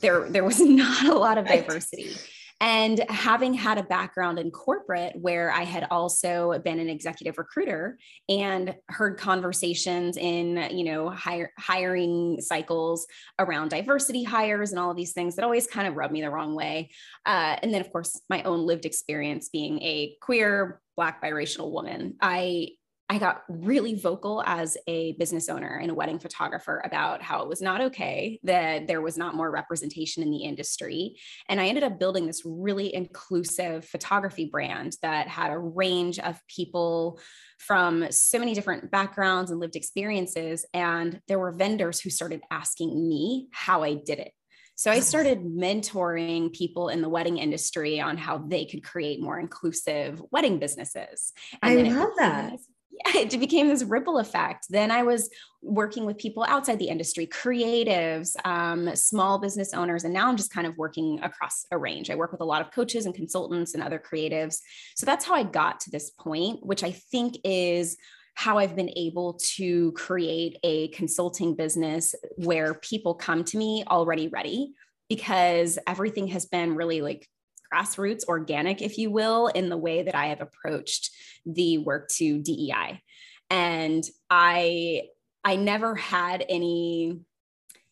There, 0.00 0.28
there 0.28 0.44
was 0.44 0.60
not 0.60 1.06
a 1.06 1.14
lot 1.14 1.38
of 1.38 1.46
diversity. 1.46 2.16
And 2.64 3.04
having 3.10 3.52
had 3.52 3.76
a 3.76 3.82
background 3.82 4.38
in 4.38 4.50
corporate 4.50 5.12
where 5.20 5.52
I 5.52 5.64
had 5.64 5.86
also 5.90 6.58
been 6.60 6.78
an 6.78 6.88
executive 6.88 7.36
recruiter 7.36 7.98
and 8.26 8.74
heard 8.88 9.18
conversations 9.18 10.16
in, 10.16 10.70
you 10.70 10.84
know, 10.84 11.10
hire, 11.10 11.52
hiring 11.58 12.40
cycles 12.40 13.06
around 13.38 13.68
diversity 13.68 14.22
hires 14.22 14.70
and 14.70 14.80
all 14.80 14.90
of 14.90 14.96
these 14.96 15.12
things 15.12 15.36
that 15.36 15.44
always 15.44 15.66
kind 15.66 15.86
of 15.86 15.94
rubbed 15.94 16.14
me 16.14 16.22
the 16.22 16.30
wrong 16.30 16.54
way. 16.54 16.88
Uh, 17.26 17.54
and 17.62 17.74
then, 17.74 17.82
of 17.82 17.92
course, 17.92 18.18
my 18.30 18.42
own 18.44 18.64
lived 18.64 18.86
experience 18.86 19.50
being 19.50 19.82
a 19.82 20.16
queer, 20.22 20.80
Black 20.96 21.22
biracial 21.22 21.70
woman, 21.70 22.16
I 22.22 22.68
I 23.10 23.18
got 23.18 23.42
really 23.48 23.94
vocal 23.94 24.42
as 24.46 24.78
a 24.86 25.12
business 25.12 25.50
owner 25.50 25.78
and 25.80 25.90
a 25.90 25.94
wedding 25.94 26.18
photographer 26.18 26.80
about 26.84 27.20
how 27.20 27.42
it 27.42 27.48
was 27.48 27.60
not 27.60 27.82
okay 27.82 28.40
that 28.44 28.86
there 28.86 29.02
was 29.02 29.18
not 29.18 29.34
more 29.34 29.50
representation 29.50 30.22
in 30.22 30.30
the 30.30 30.44
industry. 30.44 31.16
And 31.48 31.60
I 31.60 31.66
ended 31.66 31.84
up 31.84 31.98
building 31.98 32.26
this 32.26 32.42
really 32.46 32.94
inclusive 32.94 33.84
photography 33.84 34.46
brand 34.46 34.96
that 35.02 35.28
had 35.28 35.52
a 35.52 35.58
range 35.58 36.18
of 36.18 36.40
people 36.48 37.20
from 37.58 38.10
so 38.10 38.38
many 38.38 38.54
different 38.54 38.90
backgrounds 38.90 39.50
and 39.50 39.60
lived 39.60 39.76
experiences. 39.76 40.64
And 40.72 41.20
there 41.28 41.38
were 41.38 41.52
vendors 41.52 42.00
who 42.00 42.08
started 42.08 42.40
asking 42.50 43.06
me 43.06 43.48
how 43.52 43.82
I 43.82 43.94
did 43.94 44.18
it. 44.18 44.32
So 44.76 44.90
I 44.90 45.00
started 45.00 45.40
mentoring 45.44 46.54
people 46.54 46.88
in 46.88 47.02
the 47.02 47.10
wedding 47.10 47.36
industry 47.36 48.00
on 48.00 48.16
how 48.16 48.38
they 48.38 48.64
could 48.64 48.82
create 48.82 49.20
more 49.20 49.38
inclusive 49.38 50.22
wedding 50.30 50.58
businesses. 50.58 51.34
And 51.62 51.86
I 51.86 51.90
love 51.90 52.10
that 52.16 52.58
it 53.14 53.38
became 53.38 53.68
this 53.68 53.82
ripple 53.82 54.18
effect. 54.18 54.66
Then 54.70 54.90
I 54.90 55.02
was 55.02 55.30
working 55.62 56.04
with 56.04 56.18
people 56.18 56.44
outside 56.44 56.78
the 56.78 56.88
industry, 56.88 57.26
creatives, 57.26 58.34
um, 58.44 58.94
small 58.94 59.38
business 59.38 59.72
owners, 59.72 60.04
and 60.04 60.12
now 60.12 60.28
I'm 60.28 60.36
just 60.36 60.52
kind 60.52 60.66
of 60.66 60.76
working 60.76 61.20
across 61.22 61.66
a 61.70 61.78
range. 61.78 62.10
I 62.10 62.14
work 62.14 62.32
with 62.32 62.40
a 62.40 62.46
lot 62.46 62.60
of 62.60 62.70
coaches 62.70 63.06
and 63.06 63.14
consultants 63.14 63.74
and 63.74 63.82
other 63.82 63.98
creatives. 63.98 64.58
So 64.96 65.06
that's 65.06 65.24
how 65.24 65.34
I 65.34 65.42
got 65.42 65.80
to 65.80 65.90
this 65.90 66.10
point, 66.10 66.64
which 66.64 66.84
I 66.84 66.92
think 66.92 67.36
is 67.44 67.96
how 68.34 68.58
I've 68.58 68.76
been 68.76 68.90
able 68.96 69.34
to 69.54 69.92
create 69.92 70.58
a 70.64 70.88
consulting 70.88 71.54
business 71.54 72.14
where 72.36 72.74
people 72.74 73.14
come 73.14 73.44
to 73.44 73.56
me 73.56 73.84
already 73.86 74.28
ready 74.28 74.74
because 75.08 75.78
everything 75.86 76.28
has 76.28 76.46
been 76.46 76.74
really 76.74 77.00
like 77.00 77.28
grassroots, 77.74 78.24
organic, 78.26 78.82
if 78.82 78.98
you 78.98 79.10
will, 79.10 79.48
in 79.48 79.68
the 79.68 79.76
way 79.76 80.02
that 80.02 80.14
I 80.14 80.26
have 80.26 80.40
approached 80.40 81.10
the 81.46 81.78
work 81.78 82.08
to 82.16 82.38
DEI. 82.38 83.02
And 83.50 84.04
I 84.30 85.02
I 85.44 85.56
never 85.56 85.94
had 85.94 86.44
any 86.48 87.20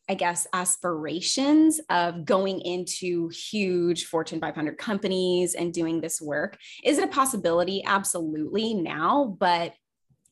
I 0.08 0.14
guess, 0.14 0.48
aspirations 0.52 1.80
of 1.88 2.24
going 2.24 2.60
into 2.60 3.28
huge 3.28 4.06
Fortune 4.06 4.40
500 4.40 4.76
companies 4.76 5.54
and 5.54 5.72
doing 5.72 6.00
this 6.00 6.20
work. 6.20 6.58
Is 6.84 6.98
it 6.98 7.04
a 7.04 7.08
possibility? 7.08 7.84
Absolutely 7.84 8.74
now. 8.74 9.36
But 9.38 9.74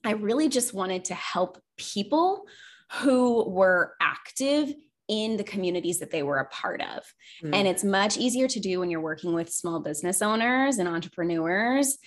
I 0.04 0.12
really 0.12 0.48
just 0.48 0.74
wanted 0.74 1.06
to 1.06 1.14
help 1.14 1.62
people 1.78 2.46
who 2.98 3.48
were 3.48 3.94
active 4.02 4.74
in 5.10 5.36
the 5.36 5.44
communities 5.44 5.98
that 5.98 6.10
they 6.10 6.22
were 6.22 6.38
a 6.38 6.48
part 6.48 6.80
of. 6.80 7.02
Mm. 7.44 7.54
And 7.54 7.68
it's 7.68 7.84
much 7.84 8.16
easier 8.16 8.48
to 8.48 8.60
do 8.60 8.80
when 8.80 8.90
you're 8.90 9.00
working 9.00 9.34
with 9.34 9.52
small 9.52 9.80
business 9.80 10.22
owners 10.22 10.78
and 10.78 10.88
entrepreneurs 10.88 11.98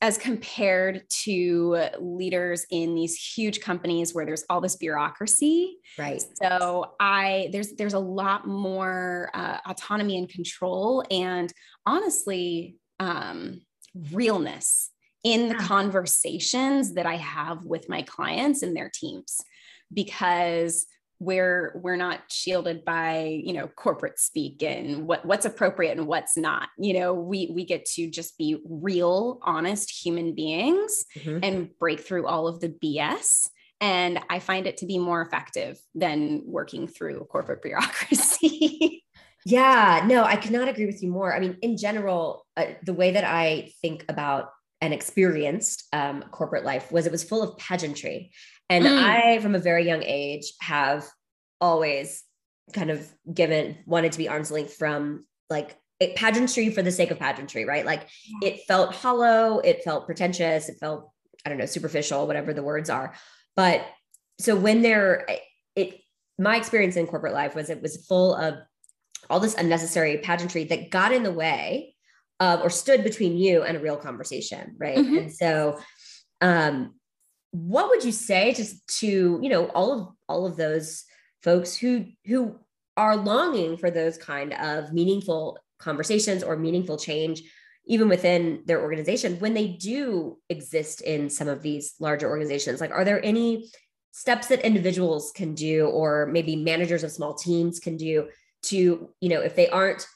as 0.00 0.18
compared 0.18 1.02
to 1.10 1.88
leaders 1.98 2.66
in 2.70 2.94
these 2.94 3.16
huge 3.16 3.60
companies 3.60 4.14
where 4.14 4.26
there's 4.26 4.44
all 4.48 4.60
this 4.60 4.76
bureaucracy 4.76 5.76
right 5.98 6.24
so 6.40 6.92
i 7.00 7.48
there's 7.50 7.72
there's 7.72 7.94
a 7.94 7.98
lot 7.98 8.46
more 8.46 9.28
uh, 9.34 9.58
autonomy 9.66 10.16
and 10.16 10.28
control 10.28 11.02
and 11.10 11.52
honestly 11.84 12.76
um, 13.00 13.60
realness 14.12 14.92
in 15.24 15.48
the 15.48 15.54
conversations 15.54 16.94
that 16.94 17.06
I 17.06 17.16
have 17.16 17.64
with 17.64 17.88
my 17.88 18.02
clients 18.02 18.62
and 18.62 18.76
their 18.76 18.90
teams 18.92 19.40
because 19.92 20.86
we're 21.20 21.72
we're 21.82 21.96
not 21.96 22.20
shielded 22.28 22.84
by 22.84 23.40
you 23.42 23.52
know 23.52 23.66
corporate 23.68 24.18
speak 24.20 24.62
and 24.62 25.06
what 25.06 25.24
what's 25.24 25.44
appropriate 25.44 25.98
and 25.98 26.06
what's 26.06 26.36
not. 26.36 26.68
You 26.78 26.98
know 26.98 27.14
we 27.14 27.50
we 27.54 27.64
get 27.64 27.84
to 27.96 28.08
just 28.08 28.38
be 28.38 28.58
real 28.68 29.40
honest 29.42 29.90
human 29.90 30.34
beings 30.34 31.04
mm-hmm. 31.16 31.38
and 31.42 31.70
break 31.78 32.00
through 32.00 32.26
all 32.26 32.46
of 32.46 32.60
the 32.60 32.68
bs 32.68 33.48
and 33.80 34.18
i 34.30 34.38
find 34.38 34.66
it 34.66 34.78
to 34.78 34.86
be 34.86 34.98
more 34.98 35.22
effective 35.22 35.78
than 35.94 36.42
working 36.46 36.86
through 36.86 37.26
corporate 37.30 37.62
bureaucracy. 37.62 39.04
Yeah 39.44 40.04
no 40.06 40.24
i 40.24 40.36
cannot 40.36 40.68
agree 40.68 40.86
with 40.86 41.02
you 41.02 41.10
more. 41.10 41.34
I 41.34 41.40
mean 41.40 41.56
in 41.62 41.76
general 41.76 42.46
uh, 42.56 42.66
the 42.84 42.92
way 42.92 43.12
that 43.12 43.24
i 43.24 43.70
think 43.82 44.04
about 44.08 44.50
and 44.80 44.94
experienced 44.94 45.84
um, 45.92 46.22
corporate 46.30 46.64
life 46.64 46.92
was 46.92 47.06
it 47.06 47.12
was 47.12 47.24
full 47.24 47.42
of 47.42 47.56
pageantry 47.58 48.30
and 48.68 48.84
mm. 48.84 49.02
I, 49.02 49.38
from 49.40 49.54
a 49.54 49.58
very 49.58 49.86
young 49.86 50.02
age, 50.02 50.52
have 50.60 51.06
always 51.60 52.22
kind 52.72 52.90
of 52.90 53.06
given, 53.32 53.78
wanted 53.86 54.12
to 54.12 54.18
be 54.18 54.28
arm's 54.28 54.50
length 54.50 54.74
from 54.74 55.24
like 55.48 55.76
pageantry 56.16 56.70
for 56.70 56.82
the 56.82 56.92
sake 56.92 57.10
of 57.10 57.18
pageantry, 57.18 57.64
right? 57.64 57.84
Like 57.84 58.08
it 58.42 58.60
felt 58.68 58.94
hollow, 58.94 59.58
it 59.58 59.82
felt 59.82 60.06
pretentious, 60.06 60.68
it 60.68 60.78
felt, 60.78 61.10
I 61.44 61.48
don't 61.48 61.58
know, 61.58 61.66
superficial, 61.66 62.26
whatever 62.26 62.52
the 62.52 62.62
words 62.62 62.90
are. 62.90 63.14
But 63.56 63.84
so 64.38 64.54
when 64.54 64.82
there, 64.82 65.26
it, 65.74 66.00
my 66.38 66.56
experience 66.56 66.96
in 66.96 67.06
corporate 67.06 67.32
life 67.32 67.54
was 67.54 67.70
it 67.70 67.82
was 67.82 68.06
full 68.06 68.34
of 68.34 68.54
all 69.28 69.40
this 69.40 69.54
unnecessary 69.54 70.18
pageantry 70.18 70.64
that 70.64 70.90
got 70.90 71.12
in 71.12 71.22
the 71.22 71.32
way 71.32 71.94
of 72.38 72.60
or 72.60 72.70
stood 72.70 73.02
between 73.02 73.36
you 73.36 73.62
and 73.62 73.76
a 73.76 73.80
real 73.80 73.96
conversation, 73.96 74.76
right? 74.78 74.98
Mm-hmm. 74.98 75.16
And 75.16 75.32
so, 75.32 75.80
um, 76.40 76.94
what 77.50 77.88
would 77.88 78.04
you 78.04 78.12
say 78.12 78.52
just 78.52 78.86
to 79.00 79.38
you 79.42 79.48
know 79.48 79.66
all 79.68 79.92
of 79.92 80.08
all 80.28 80.46
of 80.46 80.56
those 80.56 81.04
folks 81.42 81.76
who 81.76 82.04
who 82.26 82.58
are 82.96 83.16
longing 83.16 83.76
for 83.76 83.90
those 83.90 84.18
kind 84.18 84.52
of 84.54 84.92
meaningful 84.92 85.58
conversations 85.78 86.42
or 86.42 86.56
meaningful 86.56 86.98
change 86.98 87.42
even 87.86 88.08
within 88.08 88.62
their 88.66 88.82
organization 88.82 89.38
when 89.38 89.54
they 89.54 89.68
do 89.68 90.36
exist 90.50 91.00
in 91.00 91.30
some 91.30 91.48
of 91.48 91.62
these 91.62 91.94
larger 92.00 92.28
organizations? 92.28 92.80
Like 92.80 92.90
are 92.90 93.04
there 93.04 93.24
any 93.24 93.70
steps 94.12 94.48
that 94.48 94.60
individuals 94.60 95.32
can 95.34 95.54
do 95.54 95.86
or 95.86 96.26
maybe 96.26 96.56
managers 96.56 97.04
of 97.04 97.12
small 97.12 97.34
teams 97.34 97.78
can 97.78 97.96
do 97.96 98.28
to 98.60 99.08
you 99.20 99.28
know 99.28 99.40
if 99.40 99.54
they 99.54 99.68
aren't 99.68 100.06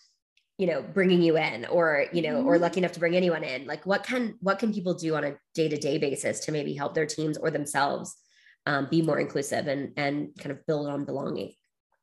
you 0.62 0.68
know 0.68 0.80
bringing 0.80 1.20
you 1.20 1.36
in 1.36 1.66
or 1.66 2.06
you 2.12 2.22
know 2.22 2.36
or 2.42 2.54
mm-hmm. 2.54 2.62
lucky 2.62 2.78
enough 2.78 2.92
to 2.92 3.00
bring 3.00 3.16
anyone 3.16 3.42
in 3.42 3.66
like 3.66 3.84
what 3.84 4.04
can 4.04 4.36
what 4.40 4.60
can 4.60 4.72
people 4.72 4.94
do 4.94 5.16
on 5.16 5.24
a 5.24 5.34
day-to-day 5.56 5.98
basis 5.98 6.38
to 6.38 6.52
maybe 6.52 6.72
help 6.72 6.94
their 6.94 7.04
teams 7.04 7.36
or 7.36 7.50
themselves 7.50 8.14
um, 8.66 8.86
be 8.88 9.02
more 9.02 9.18
inclusive 9.18 9.66
and 9.66 9.92
and 9.96 10.28
kind 10.38 10.52
of 10.52 10.64
build 10.68 10.86
on 10.86 11.04
belonging 11.04 11.52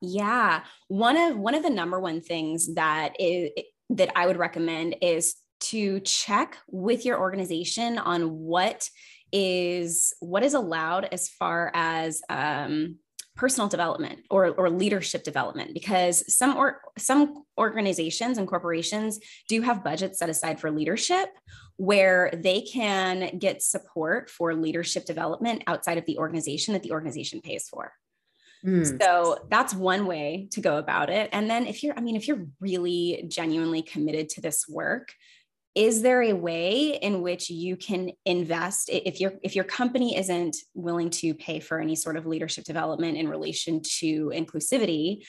yeah 0.01 0.61
one 0.89 1.15
of 1.15 1.37
one 1.37 1.55
of 1.55 1.63
the 1.63 1.69
number 1.69 2.01
one 2.01 2.19
things 2.19 2.75
that 2.75 3.13
is 3.17 3.49
that 3.91 4.11
i 4.13 4.27
would 4.27 4.35
recommend 4.35 4.93
is 5.01 5.35
to 5.61 6.01
check 6.01 6.57
with 6.67 7.05
your 7.05 7.17
organization 7.17 7.97
on 7.97 8.39
what 8.39 8.89
is 9.31 10.13
what 10.19 10.43
is 10.43 10.53
allowed 10.53 11.07
as 11.13 11.29
far 11.29 11.71
as 11.73 12.21
um, 12.29 12.97
personal 13.39 13.69
development 13.69 14.19
or, 14.29 14.49
or 14.49 14.69
leadership 14.69 15.23
development 15.23 15.73
because 15.73 16.25
some 16.35 16.57
or 16.57 16.81
some 16.97 17.45
organizations 17.57 18.37
and 18.37 18.49
corporations 18.49 19.17
do 19.47 19.61
have 19.61 19.81
budgets 19.81 20.19
set 20.19 20.29
aside 20.29 20.59
for 20.59 20.69
leadership 20.69 21.29
where 21.77 22.29
they 22.33 22.59
can 22.59 23.37
get 23.39 23.63
support 23.63 24.29
for 24.29 24.53
leadership 24.53 25.05
development 25.05 25.63
outside 25.67 25.97
of 25.97 26.05
the 26.05 26.17
organization 26.17 26.73
that 26.73 26.83
the 26.83 26.91
organization 26.91 27.39
pays 27.39 27.65
for 27.69 27.93
Mm. 28.65 29.01
So 29.01 29.45
that's 29.49 29.73
one 29.73 30.05
way 30.05 30.49
to 30.51 30.59
go 30.59 30.79
about 30.79 31.09
it. 31.09 31.29
And 31.31 31.49
then 31.49 31.65
if 31.65 31.81
you're, 31.81 31.97
I 31.97 32.01
mean, 32.01 32.17
if 32.17 32.27
you're 32.27 32.45
really 32.59 33.23
genuinely 33.27 33.81
committed 33.81 34.27
to 34.31 34.41
this 34.41 34.67
work, 34.67 35.13
is 35.75 36.01
there 36.01 36.21
a 36.23 36.33
way 36.33 36.97
in 37.01 37.21
which 37.21 37.49
you 37.49 37.75
can 37.77 38.11
invest 38.25 38.89
if 38.89 39.19
your 39.19 39.33
if 39.43 39.55
your 39.55 39.65
company 39.65 40.17
isn't 40.17 40.55
willing 40.73 41.09
to 41.09 41.33
pay 41.33 41.59
for 41.59 41.79
any 41.79 41.95
sort 41.95 42.17
of 42.17 42.25
leadership 42.25 42.63
development 42.63 43.17
in 43.17 43.27
relation 43.27 43.81
to 43.99 44.31
inclusivity 44.33 45.25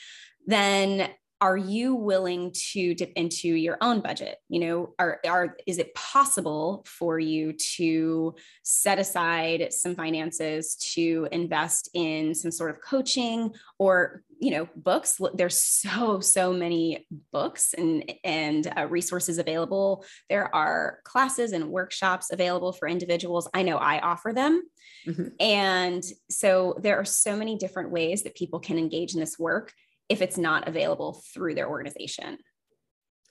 then 0.47 1.09
are 1.41 1.57
you 1.57 1.95
willing 1.95 2.53
to 2.71 2.93
dip 2.93 3.11
into 3.15 3.49
your 3.49 3.77
own 3.81 3.99
budget? 3.99 4.37
You 4.47 4.59
know 4.59 4.93
are, 4.99 5.19
are 5.27 5.57
is 5.65 5.79
it 5.79 5.93
possible 5.95 6.85
for 6.87 7.19
you 7.19 7.53
to 7.75 8.35
set 8.63 8.99
aside 8.99 9.73
some 9.73 9.95
finances 9.95 10.75
to 10.93 11.27
invest 11.31 11.89
in 11.95 12.35
some 12.35 12.51
sort 12.51 12.69
of 12.69 12.81
coaching 12.81 13.53
or 13.79 14.21
you 14.39 14.51
know 14.51 14.69
books? 14.75 15.19
There's 15.33 15.57
so 15.57 16.19
so 16.19 16.53
many 16.53 17.07
books 17.33 17.73
and 17.73 18.13
and 18.23 18.71
uh, 18.77 18.87
resources 18.87 19.39
available. 19.39 20.05
There 20.29 20.53
are 20.55 20.99
classes 21.03 21.53
and 21.53 21.69
workshops 21.69 22.31
available 22.31 22.71
for 22.71 22.87
individuals. 22.87 23.49
I 23.53 23.63
know 23.63 23.77
i 23.77 23.99
offer 23.99 24.31
them. 24.31 24.63
Mm-hmm. 25.07 25.29
and 25.39 26.03
so 26.29 26.77
there 26.79 26.99
are 26.99 27.05
so 27.05 27.35
many 27.35 27.57
different 27.57 27.89
ways 27.89 28.21
that 28.21 28.35
people 28.35 28.59
can 28.59 28.77
engage 28.77 29.15
in 29.15 29.19
this 29.19 29.39
work 29.39 29.73
if 30.11 30.21
it's 30.21 30.37
not 30.37 30.67
available 30.67 31.23
through 31.33 31.55
their 31.55 31.69
organization. 31.69 32.37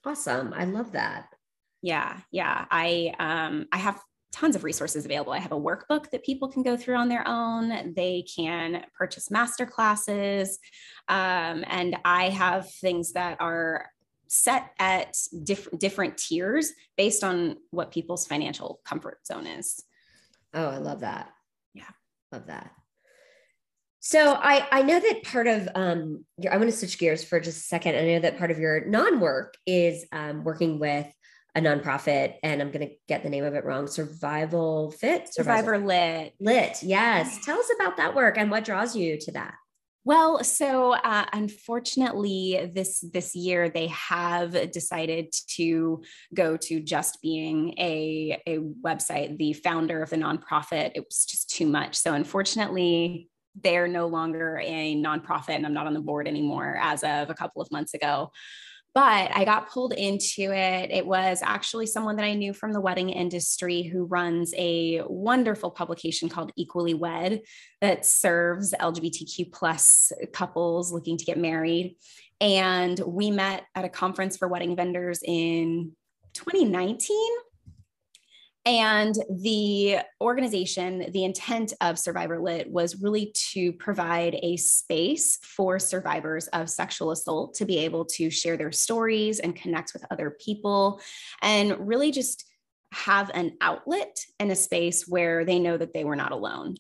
Awesome. 0.05 0.55
I 0.55 0.65
love 0.65 0.93
that. 0.93 1.27
Yeah. 1.83 2.19
Yeah. 2.33 2.65
I 2.71 3.15
um 3.19 3.67
I 3.71 3.77
have 3.77 4.01
tons 4.33 4.57
of 4.57 4.65
resources 4.65 5.05
available. 5.05 5.33
I 5.33 5.39
have 5.39 5.53
a 5.53 5.61
workbook 5.61 6.11
that 6.11 6.25
people 6.25 6.49
can 6.49 6.63
go 6.63 6.77
through 6.77 6.97
on 6.97 7.09
their 7.09 7.27
own. 7.27 7.93
They 7.95 8.25
can 8.35 8.85
purchase 8.97 9.31
master 9.31 9.67
classes. 9.67 10.59
Um, 11.09 11.65
and 11.67 11.97
I 12.05 12.31
have 12.31 12.73
things 12.81 13.13
that 13.13 13.39
are 13.41 13.87
set 14.29 14.71
at 14.79 15.17
diff- 15.43 15.77
different 15.77 16.17
tiers 16.17 16.73
based 16.97 17.25
on 17.25 17.57
what 17.71 17.91
people's 17.91 18.27
financial 18.27 18.81
comfort 18.85 19.27
zone 19.27 19.47
is. 19.47 19.83
Oh, 20.55 20.69
I 20.69 20.79
love 20.79 21.01
that. 21.01 21.31
Yeah. 21.75 21.91
Love 22.31 22.47
that. 22.47 22.71
So 24.01 24.33
I 24.33 24.67
I 24.73 24.83
know 24.83 24.99
that 24.99 25.23
part 25.25 25.47
of 25.47 25.69
um 25.75 26.25
your, 26.39 26.53
I'm 26.53 26.59
going 26.59 26.71
to 26.71 26.77
switch 26.77 26.99
gears 26.99 27.23
for 27.23 27.39
just 27.39 27.59
a 27.59 27.63
second. 27.63 27.97
I 27.97 28.07
know 28.07 28.21
that 28.21 28.39
part 28.39 28.51
of 28.51 28.59
your 28.59 28.85
non-work 28.87 29.55
is 29.67 30.07
um, 30.13 30.43
working 30.43 30.79
with 30.79 31.07
a 31.55 31.61
nonprofit, 31.61 32.35
and 32.43 32.63
I'm 32.63 32.71
going 32.71 32.87
to 32.89 32.95
get 33.09 33.23
the 33.23 33.29
name 33.29 33.45
of 33.45 33.55
it 33.55 33.65
wrong. 33.65 33.87
Survival 33.89 34.93
Fit, 34.93 35.33
Survivor, 35.33 35.75
Survivor 35.75 35.87
Lit, 35.87 36.35
Lit. 36.41 36.83
Yes, 36.83 37.45
tell 37.45 37.59
us 37.59 37.71
about 37.79 37.97
that 37.97 38.15
work 38.15 38.39
and 38.39 38.51
what 38.51 38.65
draws 38.65 38.97
you 38.97 39.19
to 39.19 39.33
that. 39.33 39.55
Well, 40.05 40.43
so 40.45 40.93
uh, 40.95 41.27
unfortunately, 41.33 42.71
this 42.73 43.05
this 43.13 43.37
year 43.37 43.69
they 43.69 43.89
have 43.89 44.73
decided 44.73 45.35
to 45.57 46.03
go 46.33 46.57
to 46.57 46.81
just 46.81 47.21
being 47.21 47.75
a 47.79 48.41
a 48.47 48.59
website. 48.59 49.37
The 49.37 49.53
founder 49.53 50.03
of 50.03 50.11
the 50.11 50.17
nonprofit, 50.17 50.93
it 50.95 51.05
was 51.05 51.27
just 51.27 51.51
too 51.51 51.67
much. 51.67 51.97
So 51.97 52.15
unfortunately, 52.15 53.30
they're 53.55 53.89
no 53.89 54.07
longer 54.07 54.61
a 54.65 54.97
nonprofit 54.97 55.57
and 55.57 55.67
I'm 55.67 55.75
not 55.75 55.87
on 55.87 55.95
the 55.95 56.01
board 56.01 56.29
anymore 56.29 56.79
as 56.81 57.03
of 57.03 57.31
a 57.31 57.35
couple 57.35 57.63
of 57.63 57.71
months 57.71 57.95
ago. 57.95 58.31
But 58.93 59.31
I 59.37 59.45
got 59.45 59.71
pulled 59.71 59.93
into 59.93 60.53
it. 60.53 60.91
It 60.91 61.07
was 61.07 61.43
actually 61.45 61.87
someone 61.87 62.17
that 62.17 62.25
I 62.25 62.35
knew 62.35 62.53
from 62.53 62.73
the 62.73 62.81
wedding 62.81 63.11
industry 63.11 63.83
who 63.83 64.05
runs 64.05 64.53
a 64.57 65.03
wonderful 65.07 65.71
publication 65.71 66.29
called 66.29 66.51
Equally 66.57 66.95
Wed 66.95 67.43
that 67.81 68.05
serves 68.05 68.75
LGBTQ 68.75 69.53
plus 69.53 70.11
couples 70.33 70.93
looking 70.93 71.17
to 71.19 71.25
get 71.25 71.39
married. 71.39 71.97
And 72.41 72.99
we 73.07 73.31
met 73.31 73.65
at 73.77 73.85
a 73.85 73.89
conference 73.89 74.37
for 74.37 74.49
wedding 74.49 74.75
vendors 74.75 75.21
in 75.25 75.93
2019 76.35 77.17
and 78.67 79.15
the 79.31 79.99
organization, 80.21 81.11
the 81.13 81.25
intent 81.25 81.73
of 81.81 81.99
Survivor 81.99 82.41
Lit 82.41 82.71
was 82.71 83.01
really 83.01 83.33
to 83.53 83.73
provide 83.73 84.37
a 84.43 84.57
space 84.57 85.39
for 85.43 85.79
survivors 85.79 86.47
of 86.49 86.69
sexual 86.69 87.11
assault 87.11 87.55
to 87.55 87.65
be 87.65 87.79
able 87.79 88.05
to 88.05 88.29
share 88.29 88.59
their 88.59 88.73
stories 88.73 89.39
and 89.39 89.57
connect 89.57 89.93
with 89.95 90.05
other 90.11 90.37
people 90.45 91.01
and 91.41 91.89
really 91.89 92.11
just 92.11 92.45
have 92.93 93.31
an 93.33 93.57
outlet 93.63 94.17
and 94.39 94.51
a 94.51 94.57
space 94.57 95.07
where 95.09 95.45
they 95.45 95.59
know 95.59 95.77
that 95.77 95.95
they 95.95 96.05
were 96.05 96.17
not 96.17 96.33
alone. 96.33 96.75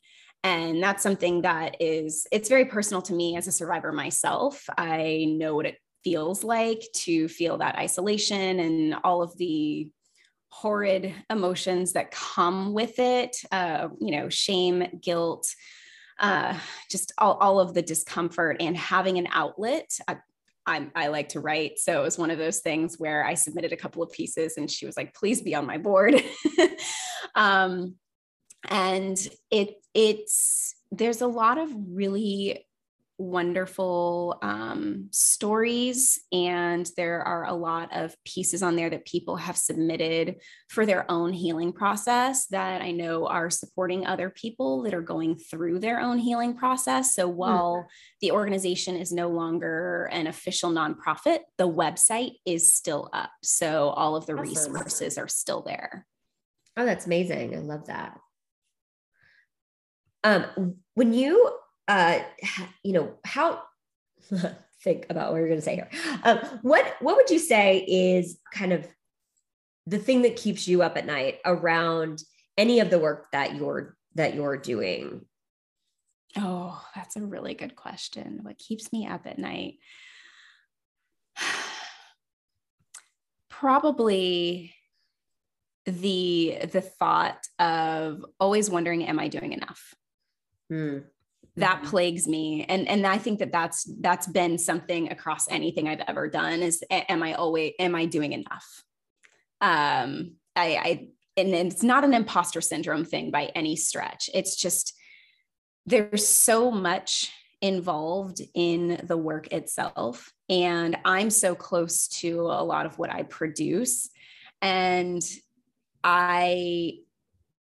And 0.44 0.82
that's 0.82 1.02
something 1.02 1.42
that 1.42 1.76
is 1.80 2.26
it's 2.32 2.48
very 2.48 2.66
personal 2.66 3.02
to 3.02 3.14
me 3.14 3.36
as 3.36 3.46
a 3.46 3.52
survivor 3.52 3.92
myself. 3.92 4.68
I 4.76 5.26
know 5.28 5.54
what 5.54 5.66
it 5.66 5.78
feels 6.04 6.44
like 6.44 6.82
to 6.94 7.28
feel 7.28 7.58
that 7.58 7.76
isolation 7.76 8.58
and 8.58 8.96
all 9.04 9.22
of 9.22 9.36
the 9.36 9.88
horrid 10.50 11.14
emotions 11.30 11.92
that 11.92 12.10
come 12.10 12.72
with 12.72 12.98
it 12.98 13.36
uh, 13.52 13.88
you 14.00 14.10
know 14.12 14.28
shame 14.28 14.84
guilt 15.00 15.46
uh, 16.18 16.54
just 16.90 17.12
all, 17.16 17.34
all 17.34 17.60
of 17.60 17.72
the 17.72 17.80
discomfort 17.82 18.58
and 18.60 18.76
having 18.76 19.16
an 19.16 19.26
outlet 19.32 19.90
I, 20.06 20.18
I, 20.66 20.88
I 20.94 21.06
like 21.08 21.30
to 21.30 21.40
write. 21.40 21.78
So 21.78 22.00
it 22.00 22.04
was 22.04 22.18
one 22.18 22.30
of 22.30 22.38
those 22.38 22.60
things 22.60 22.96
where 22.98 23.24
I 23.24 23.34
submitted 23.34 23.72
a 23.72 23.76
couple 23.76 24.02
of 24.02 24.12
pieces 24.12 24.56
and 24.56 24.70
she 24.70 24.86
was 24.86 24.96
like, 24.96 25.14
please 25.14 25.42
be 25.42 25.54
on 25.54 25.66
my 25.66 25.78
board. 25.78 26.22
um, 27.34 27.96
and 28.68 29.18
it 29.50 29.74
it's 29.94 30.74
there's 30.92 31.22
a 31.22 31.26
lot 31.26 31.58
of 31.58 31.70
really 31.88 32.66
wonderful 33.20 34.38
um, 34.40 35.08
stories 35.10 36.20
and 36.32 36.90
there 36.96 37.22
are 37.22 37.44
a 37.44 37.52
lot 37.52 37.94
of 37.94 38.16
pieces 38.24 38.62
on 38.62 38.76
there 38.76 38.88
that 38.88 39.04
people 39.04 39.36
have 39.36 39.58
submitted 39.58 40.36
for 40.70 40.86
their 40.86 41.08
own 41.10 41.30
healing 41.30 41.70
process 41.70 42.46
that 42.46 42.80
i 42.80 42.90
know 42.90 43.26
are 43.26 43.50
supporting 43.50 44.06
other 44.06 44.30
people 44.30 44.82
that 44.82 44.94
are 44.94 45.02
going 45.02 45.36
through 45.36 45.78
their 45.78 46.00
own 46.00 46.18
healing 46.18 46.56
process 46.56 47.14
so 47.14 47.28
hmm. 47.28 47.36
while 47.36 47.74
mm. 47.74 47.86
the 48.22 48.32
organization 48.32 48.96
is 48.96 49.12
no 49.12 49.28
longer 49.28 50.08
an 50.12 50.26
official 50.26 50.70
nonprofit 50.70 51.40
the 51.58 51.68
website 51.68 52.32
is 52.46 52.74
still 52.74 53.10
up 53.12 53.30
so 53.42 53.90
all 53.90 54.16
of 54.16 54.24
the 54.24 54.32
awesome. 54.32 54.72
resources 54.72 55.18
are 55.18 55.28
still 55.28 55.60
there 55.60 56.06
oh 56.78 56.86
that's 56.86 57.04
amazing 57.04 57.54
i 57.54 57.58
love 57.58 57.86
that 57.86 58.18
um, 60.22 60.76
when 60.94 61.14
you 61.14 61.50
uh, 61.90 62.20
you 62.84 62.92
know, 62.92 63.14
how 63.24 63.60
think 64.84 65.06
about 65.10 65.32
what 65.32 65.38
you're 65.38 65.48
going 65.48 65.58
to 65.58 65.64
say 65.64 65.74
here. 65.74 65.90
Um, 66.22 66.38
what 66.62 66.94
what 67.00 67.16
would 67.16 67.30
you 67.30 67.40
say 67.40 67.78
is 67.78 68.38
kind 68.54 68.72
of 68.72 68.86
the 69.86 69.98
thing 69.98 70.22
that 70.22 70.36
keeps 70.36 70.68
you 70.68 70.82
up 70.82 70.96
at 70.96 71.04
night 71.04 71.38
around 71.44 72.22
any 72.56 72.78
of 72.78 72.90
the 72.90 72.98
work 73.00 73.26
that 73.32 73.56
you're 73.56 73.96
that 74.14 74.36
you're 74.36 74.56
doing? 74.56 75.26
Oh, 76.36 76.80
that's 76.94 77.16
a 77.16 77.26
really 77.26 77.54
good 77.54 77.74
question. 77.74 78.38
What 78.42 78.56
keeps 78.56 78.92
me 78.92 79.08
up 79.08 79.26
at 79.26 79.38
night? 79.38 79.74
Probably 83.48 84.76
the 85.86 86.58
the 86.70 86.82
thought 86.82 87.44
of 87.58 88.24
always 88.38 88.70
wondering 88.70 89.02
am 89.06 89.18
i 89.18 89.28
doing 89.28 89.54
enough 89.54 89.94
mm 90.70 91.02
that 91.60 91.78
mm-hmm. 91.78 91.90
plagues 91.90 92.26
me. 92.26 92.64
And 92.68 92.88
and 92.88 93.06
i 93.06 93.18
think 93.18 93.38
that 93.38 93.52
that's 93.52 93.84
that's 94.00 94.26
been 94.26 94.58
something 94.58 95.10
across 95.10 95.50
anything 95.50 95.88
i've 95.88 96.02
ever 96.06 96.28
done 96.28 96.60
is 96.60 96.82
am 96.90 97.22
i 97.22 97.34
always 97.34 97.72
am 97.78 97.94
i 97.94 98.06
doing 98.06 98.32
enough? 98.32 98.84
Um 99.60 100.36
i 100.56 100.76
i 100.76 101.08
and 101.36 101.54
it's 101.54 101.82
not 101.82 102.04
an 102.04 102.12
imposter 102.12 102.60
syndrome 102.60 103.04
thing 103.04 103.30
by 103.30 103.46
any 103.54 103.76
stretch. 103.76 104.28
It's 104.34 104.56
just 104.56 104.94
there's 105.86 106.26
so 106.26 106.70
much 106.70 107.32
involved 107.62 108.40
in 108.54 109.00
the 109.04 109.16
work 109.16 109.52
itself 109.52 110.32
and 110.48 110.96
i'm 111.04 111.28
so 111.28 111.54
close 111.54 112.08
to 112.08 112.40
a 112.40 112.64
lot 112.64 112.86
of 112.86 112.98
what 112.98 113.10
i 113.10 113.22
produce. 113.22 114.10
And 114.62 115.22
i 116.02 117.00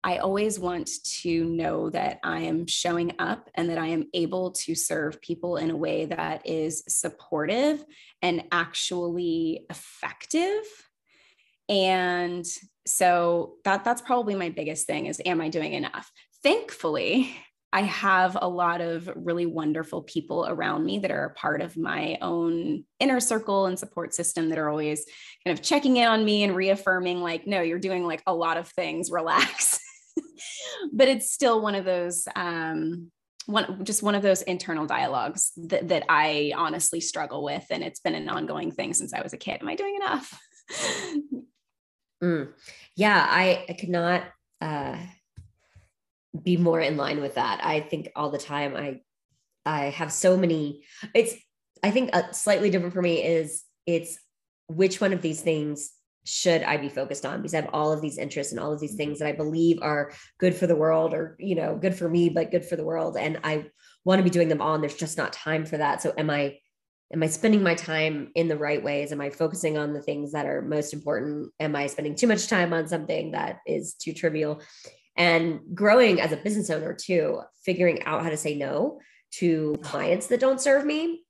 I 0.05 0.17
always 0.17 0.59
want 0.59 1.03
to 1.21 1.43
know 1.45 1.89
that 1.89 2.19
I 2.23 2.41
am 2.41 2.67
showing 2.67 3.13
up 3.17 3.49
and 3.55 3.71
that 3.71 3.79
I 3.79 3.87
am 3.87 4.05
able 4.13 4.51
to 4.51 4.75
serve 4.75 5.19
people 5.19 5.57
in 5.57 5.71
a 5.71 5.75
way 5.75 6.05
that 6.05 6.45
is 6.45 6.83
supportive 6.87 7.83
and 8.21 8.43
actually 8.51 9.65
effective. 9.67 10.61
And 11.67 12.45
so 12.85 13.55
that 13.63 13.83
that's 13.83 14.03
probably 14.03 14.35
my 14.35 14.49
biggest 14.49 14.85
thing 14.85 15.07
is 15.07 15.19
am 15.25 15.41
I 15.41 15.49
doing 15.49 15.73
enough? 15.73 16.11
Thankfully, 16.43 17.35
I 17.73 17.81
have 17.81 18.37
a 18.39 18.47
lot 18.47 18.81
of 18.81 19.09
really 19.15 19.47
wonderful 19.47 20.03
people 20.03 20.45
around 20.47 20.85
me 20.85 20.99
that 20.99 21.09
are 21.09 21.25
a 21.25 21.33
part 21.33 21.61
of 21.61 21.75
my 21.77 22.19
own 22.21 22.85
inner 22.99 23.19
circle 23.19 23.65
and 23.65 23.77
support 23.77 24.13
system 24.13 24.49
that 24.49 24.59
are 24.59 24.69
always 24.69 25.03
kind 25.43 25.57
of 25.57 25.65
checking 25.65 25.97
in 25.97 26.07
on 26.07 26.23
me 26.23 26.43
and 26.43 26.55
reaffirming, 26.55 27.21
like, 27.21 27.47
no, 27.47 27.61
you're 27.61 27.79
doing 27.79 28.05
like 28.05 28.21
a 28.27 28.33
lot 28.33 28.57
of 28.57 28.67
things, 28.69 29.09
relax. 29.11 29.79
but 30.93 31.07
it's 31.07 31.31
still 31.31 31.61
one 31.61 31.75
of 31.75 31.85
those 31.85 32.27
um, 32.35 33.11
one 33.45 33.85
just 33.85 34.03
one 34.03 34.15
of 34.15 34.23
those 34.23 34.41
internal 34.43 34.85
dialogues 34.85 35.51
that, 35.55 35.87
that 35.89 36.03
I 36.09 36.53
honestly 36.55 36.99
struggle 36.99 37.43
with. 37.43 37.65
And 37.69 37.83
it's 37.83 37.99
been 37.99 38.15
an 38.15 38.29
ongoing 38.29 38.71
thing 38.71 38.93
since 38.93 39.13
I 39.13 39.21
was 39.21 39.33
a 39.33 39.37
kid. 39.37 39.59
Am 39.61 39.67
I 39.67 39.75
doing 39.75 39.95
enough? 39.95 40.39
mm. 42.23 42.49
Yeah, 42.95 43.25
I, 43.29 43.65
I 43.69 43.73
could 43.73 43.89
not 43.89 44.23
uh, 44.61 44.97
be 46.41 46.57
more 46.57 46.79
in 46.79 46.97
line 46.97 47.21
with 47.21 47.35
that. 47.35 47.63
I 47.63 47.81
think 47.81 48.11
all 48.15 48.29
the 48.29 48.37
time 48.37 48.75
I 48.75 49.01
I 49.65 49.85
have 49.85 50.11
so 50.11 50.37
many 50.37 50.83
it's 51.13 51.33
I 51.83 51.91
think 51.91 52.11
a 52.13 52.33
slightly 52.33 52.69
different 52.69 52.93
for 52.93 53.01
me 53.01 53.23
is 53.23 53.63
it's 53.85 54.19
which 54.67 54.99
one 54.99 55.13
of 55.13 55.21
these 55.21 55.41
things 55.41 55.91
should 56.25 56.63
I 56.63 56.77
be 56.77 56.89
focused 56.89 57.25
on 57.25 57.37
because 57.37 57.53
I 57.53 57.61
have 57.61 57.69
all 57.71 57.91
of 57.91 58.01
these 58.01 58.17
interests 58.17 58.51
and 58.51 58.59
all 58.59 58.73
of 58.73 58.79
these 58.79 58.91
mm-hmm. 58.91 58.97
things 58.97 59.19
that 59.19 59.27
I 59.27 59.33
believe 59.33 59.79
are 59.81 60.11
good 60.39 60.55
for 60.55 60.67
the 60.67 60.75
world 60.75 61.13
or 61.13 61.35
you 61.39 61.55
know 61.55 61.77
good 61.77 61.95
for 61.95 62.09
me 62.09 62.29
but 62.29 62.51
good 62.51 62.65
for 62.65 62.75
the 62.75 62.83
world. 62.83 63.15
And 63.17 63.39
I 63.43 63.65
want 64.03 64.19
to 64.19 64.23
be 64.23 64.29
doing 64.29 64.49
them 64.49 64.61
all 64.61 64.73
and 64.73 64.83
there's 64.83 64.95
just 64.95 65.17
not 65.17 65.33
time 65.33 65.65
for 65.65 65.77
that. 65.77 66.01
So 66.01 66.13
am 66.17 66.29
I 66.29 66.57
am 67.13 67.21
I 67.21 67.27
spending 67.27 67.61
my 67.61 67.75
time 67.75 68.31
in 68.35 68.47
the 68.47 68.57
right 68.57 68.83
ways? 68.83 69.11
Am 69.11 69.21
I 69.21 69.29
focusing 69.29 69.77
on 69.77 69.93
the 69.93 70.01
things 70.01 70.31
that 70.31 70.47
are 70.47 70.61
most 70.61 70.93
important? 70.93 71.51
Am 71.59 71.75
I 71.75 71.87
spending 71.87 72.15
too 72.15 72.27
much 72.27 72.47
time 72.47 72.73
on 72.73 72.87
something 72.87 73.31
that 73.31 73.59
is 73.67 73.93
too 73.93 74.13
trivial? 74.13 74.61
And 75.15 75.61
growing 75.73 76.19
as 76.19 76.31
a 76.31 76.37
business 76.37 76.69
owner 76.69 76.93
too 76.93 77.41
figuring 77.63 78.03
out 78.03 78.23
how 78.23 78.29
to 78.29 78.37
say 78.37 78.55
no 78.55 78.99
to 79.31 79.75
clients 79.81 80.27
that 80.27 80.39
don't 80.39 80.61
serve 80.61 80.85
me 80.85 81.24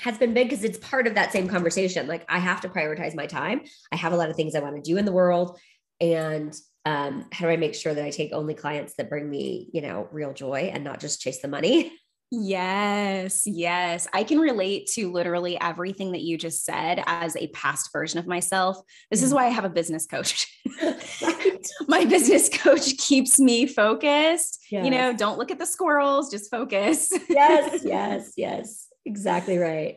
has 0.00 0.18
been 0.18 0.34
big 0.34 0.48
because 0.48 0.64
it's 0.64 0.78
part 0.78 1.06
of 1.06 1.14
that 1.14 1.32
same 1.32 1.48
conversation. 1.48 2.06
Like 2.06 2.24
I 2.28 2.38
have 2.38 2.60
to 2.62 2.68
prioritize 2.68 3.14
my 3.14 3.26
time. 3.26 3.62
I 3.92 3.96
have 3.96 4.12
a 4.12 4.16
lot 4.16 4.30
of 4.30 4.36
things 4.36 4.54
I 4.54 4.60
want 4.60 4.76
to 4.76 4.82
do 4.82 4.96
in 4.96 5.04
the 5.04 5.12
world. 5.12 5.58
And 6.00 6.54
um, 6.84 7.26
how 7.32 7.46
do 7.46 7.52
I 7.52 7.56
make 7.56 7.74
sure 7.74 7.92
that 7.92 8.04
I 8.04 8.10
take 8.10 8.32
only 8.32 8.54
clients 8.54 8.94
that 8.96 9.10
bring 9.10 9.28
me, 9.28 9.68
you 9.72 9.82
know, 9.82 10.08
real 10.10 10.32
joy 10.32 10.70
and 10.72 10.84
not 10.84 11.00
just 11.00 11.20
chase 11.20 11.40
the 11.40 11.48
money? 11.48 11.92
Yes, 12.30 13.44
yes. 13.46 14.06
I 14.12 14.22
can 14.22 14.38
relate 14.38 14.86
to 14.94 15.10
literally 15.10 15.58
everything 15.58 16.12
that 16.12 16.20
you 16.20 16.36
just 16.36 16.62
said 16.64 17.02
as 17.06 17.34
a 17.36 17.48
past 17.48 17.90
version 17.90 18.18
of 18.18 18.26
myself. 18.26 18.78
This 19.10 19.22
is 19.22 19.32
mm. 19.32 19.36
why 19.36 19.46
I 19.46 19.48
have 19.48 19.64
a 19.64 19.70
business 19.70 20.06
coach. 20.06 20.46
My 21.88 22.04
business 22.04 22.50
coach 22.50 22.98
keeps 22.98 23.38
me 23.38 23.66
focused. 23.66 24.66
Yes. 24.70 24.84
You 24.84 24.90
know, 24.90 25.14
don't 25.14 25.38
look 25.38 25.50
at 25.50 25.58
the 25.58 25.66
squirrels, 25.66 26.30
just 26.30 26.50
focus. 26.50 27.10
yes, 27.30 27.82
yes, 27.84 28.32
yes 28.36 28.87
exactly 29.08 29.58
right. 29.58 29.96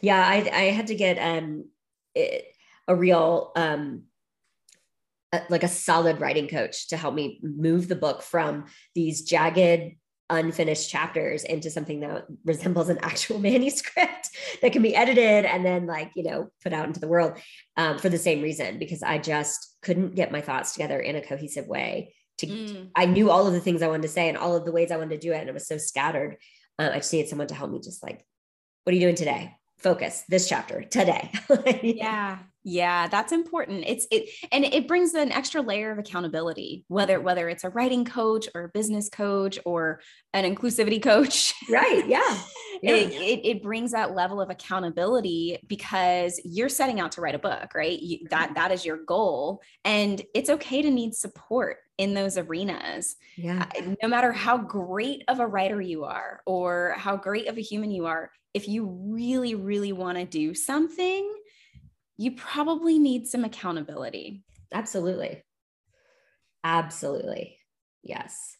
Yeah, 0.00 0.20
I 0.20 0.50
I 0.52 0.62
had 0.70 0.88
to 0.88 0.94
get 0.94 1.16
um 1.18 1.66
it, 2.14 2.44
a 2.88 2.94
real 2.94 3.52
um 3.56 4.04
a, 5.32 5.42
like 5.48 5.62
a 5.62 5.68
solid 5.68 6.20
writing 6.20 6.48
coach 6.48 6.88
to 6.88 6.96
help 6.96 7.14
me 7.14 7.40
move 7.42 7.88
the 7.88 7.96
book 7.96 8.22
from 8.22 8.66
these 8.94 9.22
jagged 9.22 9.96
unfinished 10.28 10.90
chapters 10.90 11.44
into 11.44 11.70
something 11.70 12.00
that 12.00 12.26
resembles 12.44 12.88
an 12.88 12.98
actual 13.02 13.38
manuscript 13.38 14.30
that 14.60 14.72
can 14.72 14.82
be 14.82 14.94
edited 14.94 15.44
and 15.44 15.64
then 15.64 15.86
like 15.86 16.10
you 16.16 16.24
know 16.24 16.50
put 16.64 16.72
out 16.72 16.86
into 16.86 16.98
the 16.98 17.06
world 17.06 17.38
um, 17.76 17.96
for 17.98 18.08
the 18.08 18.18
same 18.18 18.42
reason 18.42 18.76
because 18.78 19.04
i 19.04 19.18
just 19.18 19.76
couldn't 19.82 20.16
get 20.16 20.32
my 20.32 20.40
thoughts 20.40 20.72
together 20.72 20.98
in 20.98 21.14
a 21.14 21.22
cohesive 21.22 21.68
way 21.68 22.12
to 22.38 22.46
mm. 22.48 22.90
i 22.96 23.06
knew 23.06 23.30
all 23.30 23.46
of 23.46 23.52
the 23.52 23.60
things 23.60 23.82
i 23.82 23.86
wanted 23.86 24.02
to 24.02 24.08
say 24.08 24.28
and 24.28 24.36
all 24.36 24.56
of 24.56 24.64
the 24.64 24.72
ways 24.72 24.90
i 24.90 24.96
wanted 24.96 25.20
to 25.20 25.28
do 25.28 25.32
it 25.32 25.38
and 25.38 25.48
it 25.48 25.54
was 25.54 25.68
so 25.68 25.78
scattered 25.78 26.36
uh, 26.78 26.90
I 26.92 26.96
just 26.96 27.12
needed 27.12 27.28
someone 27.28 27.48
to 27.48 27.54
help 27.54 27.70
me 27.70 27.80
just 27.80 28.02
like, 28.02 28.24
what 28.84 28.92
are 28.92 28.94
you 28.94 29.00
doing 29.00 29.14
today? 29.14 29.54
Focus 29.78 30.24
this 30.28 30.48
chapter 30.48 30.82
today. 30.82 31.30
yeah. 31.82 32.38
Yeah, 32.68 33.06
that's 33.06 33.30
important. 33.30 33.84
It's 33.86 34.08
it 34.10 34.28
and 34.50 34.64
it 34.64 34.88
brings 34.88 35.14
an 35.14 35.30
extra 35.30 35.60
layer 35.60 35.92
of 35.92 35.98
accountability, 35.98 36.84
whether 36.88 37.20
whether 37.20 37.48
it's 37.48 37.62
a 37.62 37.68
writing 37.68 38.04
coach 38.04 38.48
or 38.56 38.64
a 38.64 38.68
business 38.68 39.08
coach 39.08 39.56
or 39.64 40.00
an 40.32 40.52
inclusivity 40.52 41.00
coach. 41.00 41.54
Right. 41.68 42.04
Yeah. 42.08 42.38
yeah. 42.82 42.94
It, 42.94 43.12
it, 43.12 43.46
it, 43.46 43.62
brings 43.62 43.92
that 43.92 44.16
level 44.16 44.40
of 44.40 44.50
accountability 44.50 45.58
because 45.68 46.40
you're 46.44 46.68
setting 46.68 46.98
out 46.98 47.12
to 47.12 47.20
write 47.20 47.36
a 47.36 47.38
book, 47.38 47.72
right? 47.72 48.00
You, 48.00 48.26
that 48.30 48.54
that 48.56 48.72
is 48.72 48.84
your 48.84 48.98
goal, 49.04 49.62
and 49.84 50.20
it's 50.34 50.50
okay 50.50 50.82
to 50.82 50.90
need 50.90 51.14
support 51.14 51.76
in 51.98 52.14
those 52.14 52.36
arenas. 52.36 53.16
Yeah. 53.36 53.66
No 54.02 54.08
matter 54.08 54.32
how 54.32 54.58
great 54.58 55.22
of 55.28 55.40
a 55.40 55.46
writer 55.46 55.80
you 55.80 56.04
are 56.04 56.40
or 56.46 56.94
how 56.98 57.16
great 57.16 57.48
of 57.48 57.56
a 57.56 57.62
human 57.62 57.90
you 57.90 58.06
are, 58.06 58.30
if 58.54 58.68
you 58.68 58.86
really, 58.86 59.54
really 59.54 59.92
want 59.92 60.18
to 60.18 60.24
do 60.24 60.54
something, 60.54 61.32
you 62.16 62.32
probably 62.32 62.98
need 62.98 63.26
some 63.26 63.44
accountability. 63.44 64.42
Absolutely. 64.72 65.42
Absolutely. 66.64 67.58
Yes. 68.02 68.56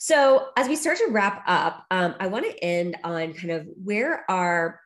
So, 0.00 0.48
as 0.56 0.68
we 0.68 0.76
start 0.76 0.98
to 0.98 1.08
wrap 1.10 1.42
up, 1.46 1.84
um, 1.90 2.14
I 2.20 2.28
want 2.28 2.44
to 2.44 2.64
end 2.64 2.96
on 3.02 3.32
kind 3.34 3.50
of 3.50 3.66
where 3.82 4.24
are 4.30 4.80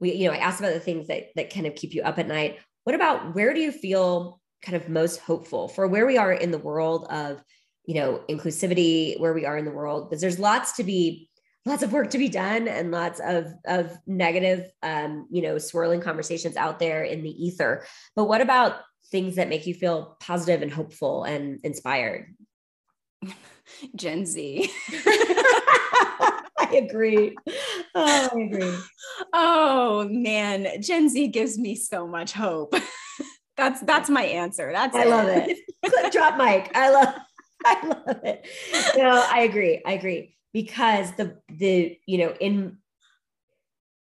we, 0.00 0.14
you 0.14 0.26
know, 0.26 0.34
I 0.34 0.38
asked 0.38 0.60
about 0.60 0.74
the 0.74 0.80
things 0.80 1.08
that 1.08 1.28
that 1.36 1.52
kind 1.52 1.66
of 1.66 1.74
keep 1.74 1.94
you 1.94 2.02
up 2.02 2.18
at 2.18 2.28
night. 2.28 2.58
What 2.84 2.96
about 2.96 3.34
where 3.34 3.54
do 3.54 3.60
you 3.60 3.70
feel 3.70 4.41
kind 4.62 4.76
of 4.76 4.88
most 4.88 5.18
hopeful 5.20 5.68
for 5.68 5.86
where 5.88 6.06
we 6.06 6.16
are 6.16 6.32
in 6.32 6.50
the 6.50 6.58
world 6.58 7.06
of 7.10 7.42
you 7.84 7.94
know 7.94 8.22
inclusivity 8.28 9.18
where 9.18 9.34
we 9.34 9.44
are 9.44 9.58
in 9.58 9.64
the 9.64 9.70
world 9.70 10.08
because 10.08 10.20
there's 10.20 10.38
lots 10.38 10.72
to 10.72 10.84
be 10.84 11.28
lots 11.64 11.82
of 11.82 11.92
work 11.92 12.10
to 12.10 12.18
be 12.18 12.28
done 12.28 12.68
and 12.68 12.90
lots 12.90 13.20
of 13.20 13.52
of 13.66 13.96
negative 14.06 14.70
um, 14.82 15.26
you 15.30 15.42
know 15.42 15.58
swirling 15.58 16.00
conversations 16.00 16.56
out 16.56 16.78
there 16.78 17.02
in 17.04 17.22
the 17.22 17.44
ether. 17.44 17.84
But 18.16 18.24
what 18.24 18.40
about 18.40 18.80
things 19.10 19.36
that 19.36 19.48
make 19.48 19.66
you 19.66 19.74
feel 19.74 20.16
positive 20.20 20.62
and 20.62 20.72
hopeful 20.72 21.24
and 21.24 21.60
inspired? 21.62 22.34
Gen 23.96 24.26
z. 24.26 24.70
I 26.58 26.86
agree. 26.88 27.36
Oh 27.94 28.28
i 28.32 28.40
agree. 28.40 28.76
Oh 29.32 30.08
man. 30.10 30.80
Gen 30.80 31.08
z 31.08 31.28
gives 31.28 31.58
me 31.58 31.74
so 31.74 32.06
much 32.06 32.32
hope 32.32 32.74
that's 33.56 33.80
that's 33.82 34.08
my 34.08 34.22
answer. 34.22 34.70
That's 34.72 34.94
i 34.96 35.02
it. 35.02 35.08
love 35.08 35.28
it. 35.28 35.58
Clip 35.84 36.12
drop 36.12 36.36
mic. 36.36 36.70
I 36.74 36.90
love 36.90 37.14
i 37.64 37.86
love 37.86 38.20
it. 38.24 38.46
No 38.96 39.26
i 39.30 39.40
agree. 39.40 39.82
I 39.84 39.92
agree. 39.92 40.36
Because 40.52 41.12
the 41.12 41.38
the 41.48 41.98
you 42.06 42.18
know 42.18 42.34
in 42.40 42.78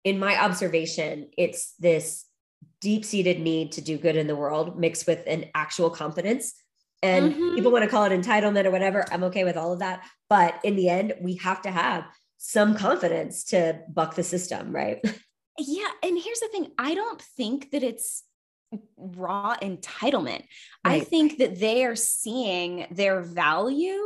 in 0.04 0.20
my 0.20 0.42
observation 0.42 1.30
it's 1.38 1.74
this 1.80 2.26
deep-seated 2.82 3.40
need 3.42 3.74
to 3.74 3.82
do 3.82 3.98
good 3.98 4.16
in 4.16 4.28
the 4.28 4.36
world 4.36 4.80
mixed 4.80 5.06
with 5.06 5.24
an 5.28 5.46
actual 5.54 5.90
confidence. 5.90 6.54
And 7.04 7.34
mm-hmm. 7.34 7.56
people 7.56 7.72
want 7.72 7.84
to 7.84 7.90
call 7.90 8.06
it 8.06 8.12
entitlement 8.12 8.66
or 8.66 8.72
whatever. 8.72 9.06
I'm 9.12 9.24
okay 9.26 9.44
with 9.44 9.58
all 9.58 9.74
of 9.74 9.80
that. 9.80 10.06
But 10.30 10.56
in 10.64 10.76
the 10.76 10.90
end 10.90 11.14
we 11.22 11.36
have 11.38 11.62
to 11.64 11.72
have 11.72 12.06
some 12.38 12.76
confidence 12.76 13.44
to 13.46 13.82
buck 13.90 14.16
the 14.16 14.24
system 14.24 14.72
right? 14.74 15.04
Yeah 15.62 15.90
and 16.04 16.18
here's 16.18 16.40
the 16.40 16.48
thing. 16.48 16.72
I 16.78 16.96
don't 16.96 17.22
think 17.22 17.72
that 17.72 17.84
it's 17.84 18.24
raw 18.98 19.56
entitlement. 19.62 20.44
Right. 20.86 20.94
i 20.96 21.00
think 21.00 21.38
that 21.40 21.60
they 21.60 21.86
are 21.86 21.96
seeing 21.96 22.88
their 22.92 23.22
value 23.22 24.02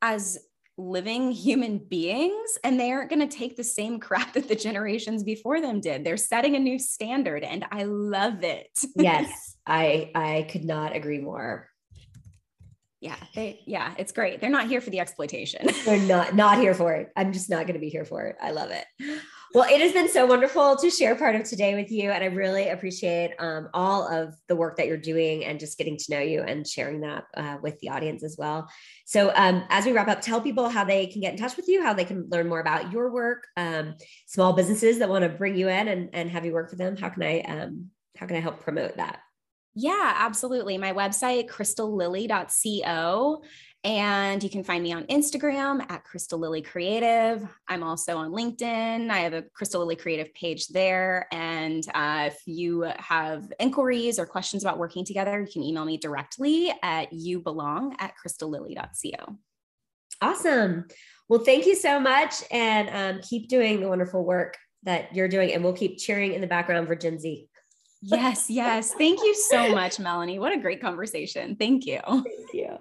as 0.00 0.38
living 0.78 1.32
human 1.32 1.78
beings 1.78 2.56
and 2.62 2.78
they 2.78 2.92
aren't 2.92 3.10
going 3.10 3.28
to 3.28 3.36
take 3.36 3.56
the 3.56 3.64
same 3.64 3.98
crap 4.06 4.32
that 4.34 4.48
the 4.48 4.54
generations 4.54 5.24
before 5.24 5.60
them 5.60 5.80
did. 5.80 6.04
They're 6.04 6.16
setting 6.16 6.54
a 6.54 6.60
new 6.60 6.78
standard 6.78 7.42
and 7.42 7.66
i 7.70 7.82
love 7.82 8.44
it. 8.44 8.70
Yes 8.96 9.56
i 9.66 10.10
i 10.14 10.46
could 10.50 10.64
not 10.64 10.94
agree 10.94 11.18
more. 11.18 11.68
Yeah 13.00 13.16
they 13.34 13.60
yeah 13.66 13.92
it's 13.98 14.12
great. 14.12 14.40
They're 14.40 14.50
not 14.50 14.68
here 14.68 14.80
for 14.80 14.90
the 14.90 15.00
exploitation. 15.00 15.66
They're 15.84 16.00
not 16.00 16.34
not 16.34 16.58
here 16.58 16.74
for 16.82 16.94
it. 16.94 17.10
I'm 17.16 17.32
just 17.32 17.50
not 17.50 17.66
going 17.66 17.74
to 17.74 17.80
be 17.80 17.90
here 17.90 18.04
for 18.04 18.26
it. 18.26 18.36
I 18.40 18.52
love 18.52 18.70
it 18.70 18.86
well, 19.54 19.64
it 19.64 19.80
has 19.80 19.92
been 19.92 20.08
so 20.10 20.26
wonderful 20.26 20.76
to 20.76 20.90
share 20.90 21.14
part 21.14 21.34
of 21.34 21.44
today 21.44 21.74
with 21.74 21.90
you. 21.90 22.10
And 22.10 22.22
I 22.22 22.26
really 22.26 22.68
appreciate 22.68 23.32
um, 23.38 23.68
all 23.72 24.06
of 24.06 24.34
the 24.46 24.56
work 24.56 24.76
that 24.76 24.86
you're 24.86 24.98
doing 24.98 25.44
and 25.44 25.58
just 25.58 25.78
getting 25.78 25.96
to 25.96 26.04
know 26.10 26.20
you 26.20 26.42
and 26.42 26.66
sharing 26.66 27.00
that 27.00 27.24
uh, 27.34 27.56
with 27.62 27.78
the 27.80 27.88
audience 27.88 28.22
as 28.22 28.36
well. 28.38 28.68
So, 29.06 29.32
um, 29.34 29.64
as 29.70 29.86
we 29.86 29.92
wrap 29.92 30.08
up, 30.08 30.20
tell 30.20 30.40
people 30.40 30.68
how 30.68 30.84
they 30.84 31.06
can 31.06 31.22
get 31.22 31.32
in 31.32 31.38
touch 31.38 31.56
with 31.56 31.66
you, 31.66 31.82
how 31.82 31.94
they 31.94 32.04
can 32.04 32.28
learn 32.30 32.48
more 32.48 32.60
about 32.60 32.92
your 32.92 33.10
work, 33.10 33.46
um, 33.56 33.94
small 34.26 34.52
businesses 34.52 34.98
that 34.98 35.08
want 35.08 35.22
to 35.22 35.30
bring 35.30 35.56
you 35.56 35.68
in 35.68 35.88
and, 35.88 36.10
and 36.12 36.30
have 36.30 36.44
you 36.44 36.52
work 36.52 36.68
for 36.68 36.76
them. 36.76 36.96
How 36.96 37.08
can 37.08 37.22
I, 37.22 37.40
um, 37.40 37.86
how 38.16 38.26
can 38.26 38.36
I 38.36 38.40
help 38.40 38.60
promote 38.60 38.98
that? 38.98 39.20
Yeah, 39.80 40.12
absolutely. 40.16 40.76
My 40.76 40.92
website, 40.92 41.48
crystallily.co. 41.48 43.42
And 43.84 44.42
you 44.42 44.50
can 44.50 44.64
find 44.64 44.82
me 44.82 44.92
on 44.92 45.04
Instagram 45.04 45.88
at 45.88 46.02
Crystal 46.02 46.38
Lily 46.38 46.62
Creative. 46.62 47.48
I'm 47.68 47.84
also 47.84 48.16
on 48.16 48.32
LinkedIn. 48.32 49.08
I 49.08 49.18
have 49.18 49.34
a 49.34 49.42
Crystal 49.42 49.80
Lily 49.80 49.94
Creative 49.94 50.32
page 50.34 50.66
there. 50.68 51.28
And 51.30 51.84
uh, 51.94 52.30
if 52.32 52.40
you 52.44 52.90
have 52.96 53.52
inquiries 53.60 54.18
or 54.18 54.26
questions 54.26 54.64
about 54.64 54.78
working 54.78 55.04
together, 55.04 55.40
you 55.40 55.46
can 55.46 55.62
email 55.62 55.84
me 55.84 55.96
directly 55.96 56.72
at 56.82 57.12
youbelong 57.12 57.94
at 58.00 58.14
crystallily.co. 58.16 59.36
Awesome. 60.20 60.86
Well, 61.28 61.40
thank 61.44 61.64
you 61.64 61.76
so 61.76 62.00
much. 62.00 62.34
And 62.50 62.90
um, 62.90 63.22
keep 63.22 63.48
doing 63.48 63.80
the 63.80 63.88
wonderful 63.88 64.24
work 64.24 64.56
that 64.82 65.14
you're 65.14 65.28
doing. 65.28 65.52
And 65.52 65.62
we'll 65.62 65.72
keep 65.72 65.98
cheering 65.98 66.32
in 66.32 66.40
the 66.40 66.46
background 66.48 66.88
for 66.88 66.96
Gen 66.96 67.20
Z. 67.20 67.48
yes, 68.02 68.50
yes. 68.50 68.92
Thank 68.94 69.20
you 69.22 69.34
so 69.34 69.72
much, 69.72 70.00
Melanie. 70.00 70.40
What 70.40 70.52
a 70.52 70.58
great 70.58 70.80
conversation. 70.80 71.54
Thank 71.54 71.86
you. 71.86 72.00
Thank 72.04 72.52
you. 72.52 72.78